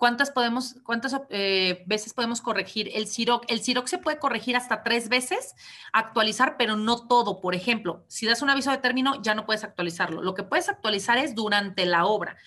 [0.00, 3.44] ¿Cuántas, podemos, cuántas eh, veces podemos corregir el CIROC?
[3.48, 5.54] El CIROC se puede corregir hasta tres veces,
[5.92, 7.42] actualizar, pero no todo.
[7.42, 10.22] Por ejemplo, si das un aviso de término, ya no puedes actualizarlo.
[10.22, 12.38] Lo que puedes actualizar es durante la obra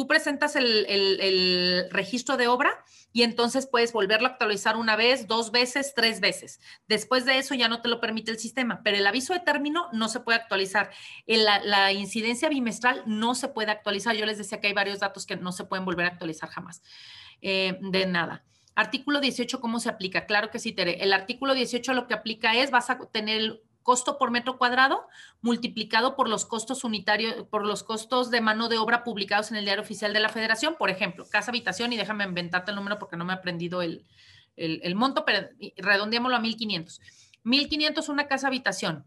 [0.00, 2.70] tú presentas el, registro de obra
[3.12, 6.58] y entonces puedes volverlo a actualizar una vez, dos veces, tres veces.
[6.88, 9.88] Después de eso ya no te lo permite el sistema, pero el aviso de término
[9.92, 10.90] no se puede actualizar.
[11.26, 14.16] la, incidencia bimestral no se puede actualizar.
[14.16, 16.82] Yo les decía que hay varios datos que no se pueden volver a actualizar jamás.
[17.42, 18.42] Eh, de nada.
[18.74, 20.24] Artículo 18, ¿cómo se aplica?
[20.24, 21.02] Claro que sí, Tere.
[21.02, 25.08] El artículo 18 lo que aplica es, vas a tener costo por metro cuadrado
[25.40, 29.64] multiplicado por los costos unitarios, por los costos de mano de obra publicados en el
[29.64, 33.16] diario oficial de la federación, por ejemplo, casa habitación, y déjame inventarte el número porque
[33.16, 34.06] no me he aprendido el,
[34.54, 37.00] el, monto, pero redondeémoslo a 1500.
[37.42, 39.04] 1500 una casa habitación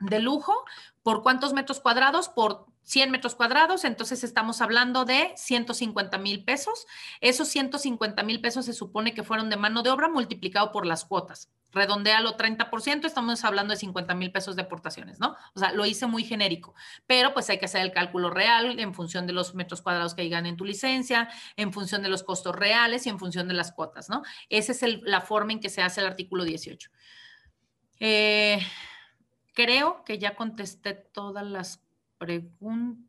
[0.00, 0.64] de lujo,
[1.02, 2.30] ¿por cuántos metros cuadrados?
[2.30, 6.86] Por 100 metros cuadrados, entonces estamos hablando de 150 mil pesos.
[7.20, 11.04] Esos 150 mil pesos se supone que fueron de mano de obra multiplicado por las
[11.04, 11.50] cuotas.
[11.72, 15.36] Redondealo 30%, estamos hablando de 50 mil pesos de aportaciones, ¿no?
[15.54, 16.74] O sea, lo hice muy genérico,
[17.06, 20.22] pero pues hay que hacer el cálculo real en función de los metros cuadrados que
[20.22, 23.72] digan en tu licencia, en función de los costos reales y en función de las
[23.72, 24.22] cuotas, ¿no?
[24.48, 26.90] Esa es la forma en que se hace el artículo 18.
[27.98, 28.60] Eh,
[29.54, 31.82] creo que ya contesté todas las
[32.18, 33.06] preguntas.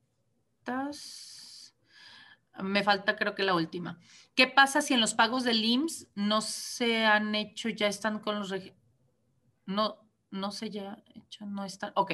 [2.61, 3.99] Me falta creo que la última.
[4.35, 8.39] ¿Qué pasa si en los pagos del IMSS no se han hecho, ya están con
[8.39, 8.53] los...
[9.65, 11.91] No, no se ya hecho, no están.
[11.95, 12.13] Ok,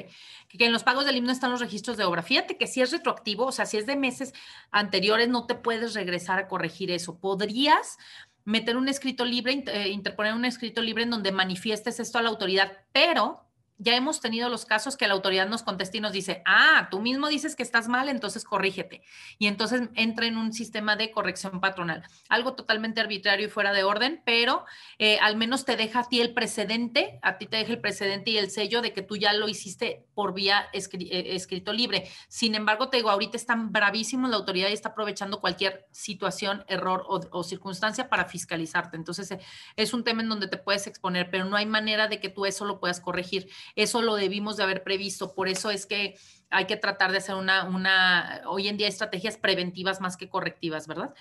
[0.49, 2.21] que, en los pagos del IMSS no están los registros de obra.
[2.21, 4.33] Fíjate que si es retroactivo, o sea, si es de meses
[4.71, 7.19] anteriores, no te puedes regresar a corregir eso.
[7.19, 7.97] Podrías
[8.45, 12.29] meter un escrito libre, eh, interponer un escrito libre en donde manifiestes esto a la
[12.29, 13.45] autoridad, pero
[13.77, 17.01] ya hemos tenido los casos que la autoridad nos contesta y nos dice, ah, tú
[17.01, 19.01] mismo dices que estás mal, entonces corrígete.
[19.39, 22.03] Y entonces entra en un sistema de corrección patronal.
[22.29, 24.65] Algo totalmente arbitrario y fuera de orden, pero
[24.99, 28.31] eh, al menos te deja a ti el precedente, a ti te deja el precedente
[28.31, 32.09] y el sello de que tú ya lo hiciste por vía eh, escrito libre.
[32.27, 37.05] Sin embargo, te digo, ahorita están bravísimos, la autoridad y está aprovechando cualquier situación, error
[37.07, 38.95] o, circunstancia para fiscalizarte.
[38.95, 39.39] Entonces, eh,
[39.75, 42.45] es un tema en donde te puedes exponer, pero no hay manera de que tú
[42.45, 45.33] eso lo puedas corregir eso lo debimos de haber previsto.
[45.35, 46.17] Por eso es que
[46.49, 50.87] hay que tratar de hacer una, una, hoy en día estrategias preventivas más que correctivas,
[50.87, 51.13] ¿verdad?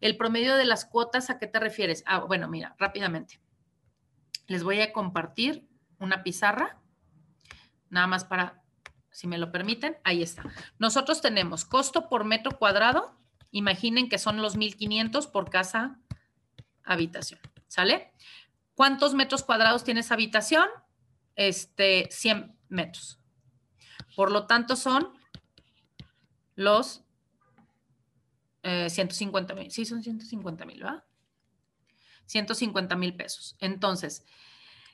[0.00, 2.02] El promedio de las cuotas, ¿a qué te refieres?
[2.06, 3.40] Ah, bueno, mira, rápidamente.
[4.46, 6.80] Les voy a compartir una pizarra,
[7.88, 8.62] nada más para,
[9.10, 10.42] si me lo permiten, ahí está.
[10.78, 13.16] Nosotros tenemos costo por metro cuadrado,
[13.52, 15.98] imaginen que son los 1500 por casa
[16.82, 18.12] habitación, ¿sale?
[18.74, 20.66] ¿Cuántos metros cuadrados tiene esa habitación?
[21.36, 23.18] Este, 100 metros.
[24.16, 25.12] Por lo tanto, son
[26.54, 27.02] los
[28.62, 29.70] 150 eh, mil.
[29.70, 31.04] Sí, son 150 mil, ¿va?
[32.26, 33.56] 150 mil pesos.
[33.60, 34.24] Entonces,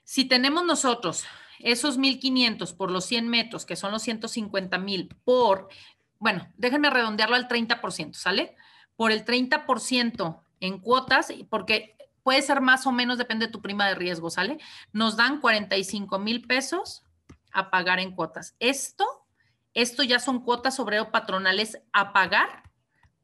[0.04, 1.24] si tenemos nosotros
[1.58, 5.68] esos 1.500 por los 100 metros, que son los 150 mil, por,
[6.18, 8.54] bueno, déjenme redondearlo al 30%, ¿sale?
[8.94, 11.95] Por el 30% en cuotas, porque
[12.26, 14.58] puede ser más o menos, depende de tu prima de riesgo, ¿sale?
[14.90, 17.04] Nos dan 45 mil pesos
[17.52, 18.56] a pagar en cuotas.
[18.58, 19.06] Esto,
[19.74, 22.64] esto ya son cuotas obrero patronales a pagar,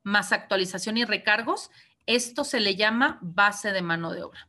[0.05, 1.73] más actualización y recargos.
[2.07, 4.49] Esto se le llama base de mano de obra.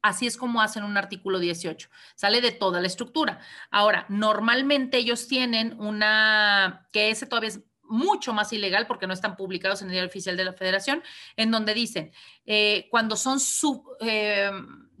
[0.00, 1.90] Así es como hacen un artículo 18.
[2.14, 3.40] Sale de toda la estructura.
[3.72, 7.60] Ahora, normalmente ellos tienen una, que ese todavía es
[7.94, 11.02] mucho más ilegal porque no están publicados en el diario oficial de la federación,
[11.36, 12.12] en donde dicen,
[12.44, 13.38] eh, cuando son
[14.00, 14.50] eh,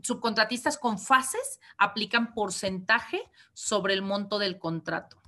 [0.00, 3.22] subcontratistas con fases, aplican porcentaje
[3.52, 5.20] sobre el monto del contrato.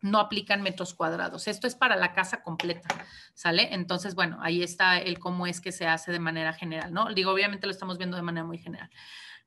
[0.00, 1.48] No aplican metros cuadrados.
[1.48, 2.88] Esto es para la casa completa,
[3.32, 3.72] ¿sale?
[3.72, 7.14] Entonces, bueno, ahí está el cómo es que se hace de manera general, ¿no?
[7.14, 8.90] Digo, obviamente lo estamos viendo de manera muy general.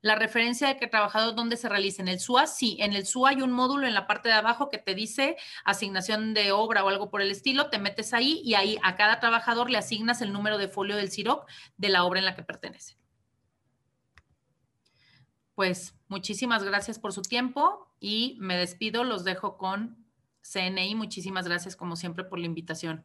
[0.08, 2.02] La referencia de que trabajador, ¿dónde se realiza?
[2.02, 2.78] En el SUA, sí.
[2.80, 5.36] En el SUA hay un módulo en la parte de abajo que te dice
[5.66, 7.70] asignación de obra o algo por el estilo.
[7.70, 11.12] Te metes ahí y ahí a cada trabajador le asignas el número de folio del
[11.12, 11.46] CIROC
[11.76, 12.96] de la obra en la que pertenece.
[15.56, 19.04] Pues muchísimas gracias por su tiempo y me despido.
[19.04, 20.08] Los dejo con
[20.42, 20.96] CNI.
[20.96, 23.04] Muchísimas gracias como siempre por la invitación.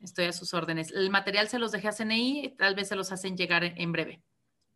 [0.00, 0.90] Estoy a sus órdenes.
[0.90, 4.24] El material se los dejé a CNI, tal vez se los hacen llegar en breve.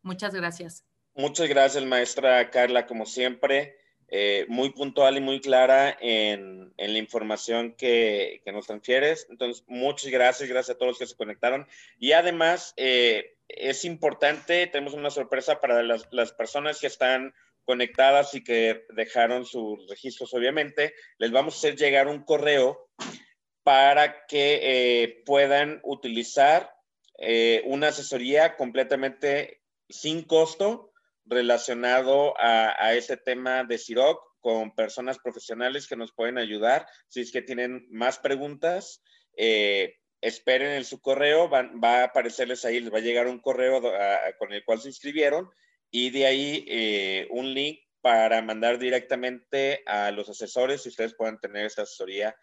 [0.06, 0.84] Muchas gracias.
[1.16, 3.76] Muchas gracias, maestra Carla, como siempre,
[4.06, 9.26] eh, muy puntual y muy clara en, la información que, nos transfieres.
[9.28, 11.66] Entonces, muchas gracias, gracias a todos los que se conectaron.
[11.98, 17.34] Y además, eh, es importante, tenemos una sorpresa para las, personas que están
[17.64, 22.90] conectadas y que dejaron sus registros, obviamente, les vamos a hacer llegar un correo
[23.64, 26.72] para que eh, puedan utilizar
[27.64, 30.92] una asesoría completamente sin costo
[31.24, 36.86] relacionado a, ese tema de CIROC con personas profesionales que nos pueden ayudar.
[37.08, 39.02] Si es que tienen más preguntas,
[39.36, 43.82] eh, esperen en su correo, va a aparecerles ahí, les va a llegar un correo
[44.38, 45.50] con el cual se inscribieron
[45.90, 51.40] y de ahí eh, un link para mandar directamente a los asesores y ustedes puedan
[51.40, 52.36] tener esta asesoría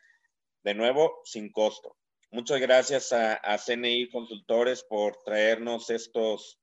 [0.63, 1.97] de nuevo sin costo.
[2.31, 6.62] Muchas gracias a, a CNI Consultores por traernos estos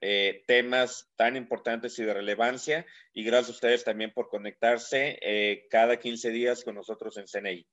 [0.00, 2.86] eh, temas tan importantes y de relevancia.
[3.12, 7.66] Y gracias a ustedes también por conectarse eh, cada 15 días con nosotros en CNI.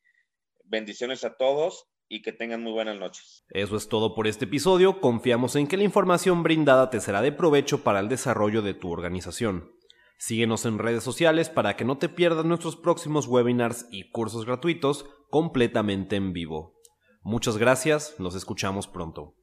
[0.63, 3.45] Bendiciones a todos y que tengan muy buenas noches.
[3.49, 4.99] Eso es todo por este episodio.
[4.99, 8.91] Confiamos en que la información brindada te será de provecho para el desarrollo de tu
[8.91, 9.71] organización.
[10.17, 15.05] Síguenos en redes sociales para que no te pierdas nuestros próximos webinars y cursos gratuitos
[15.30, 16.75] completamente en vivo.
[17.21, 19.36] Muchas gracias, nos escuchamos pronto.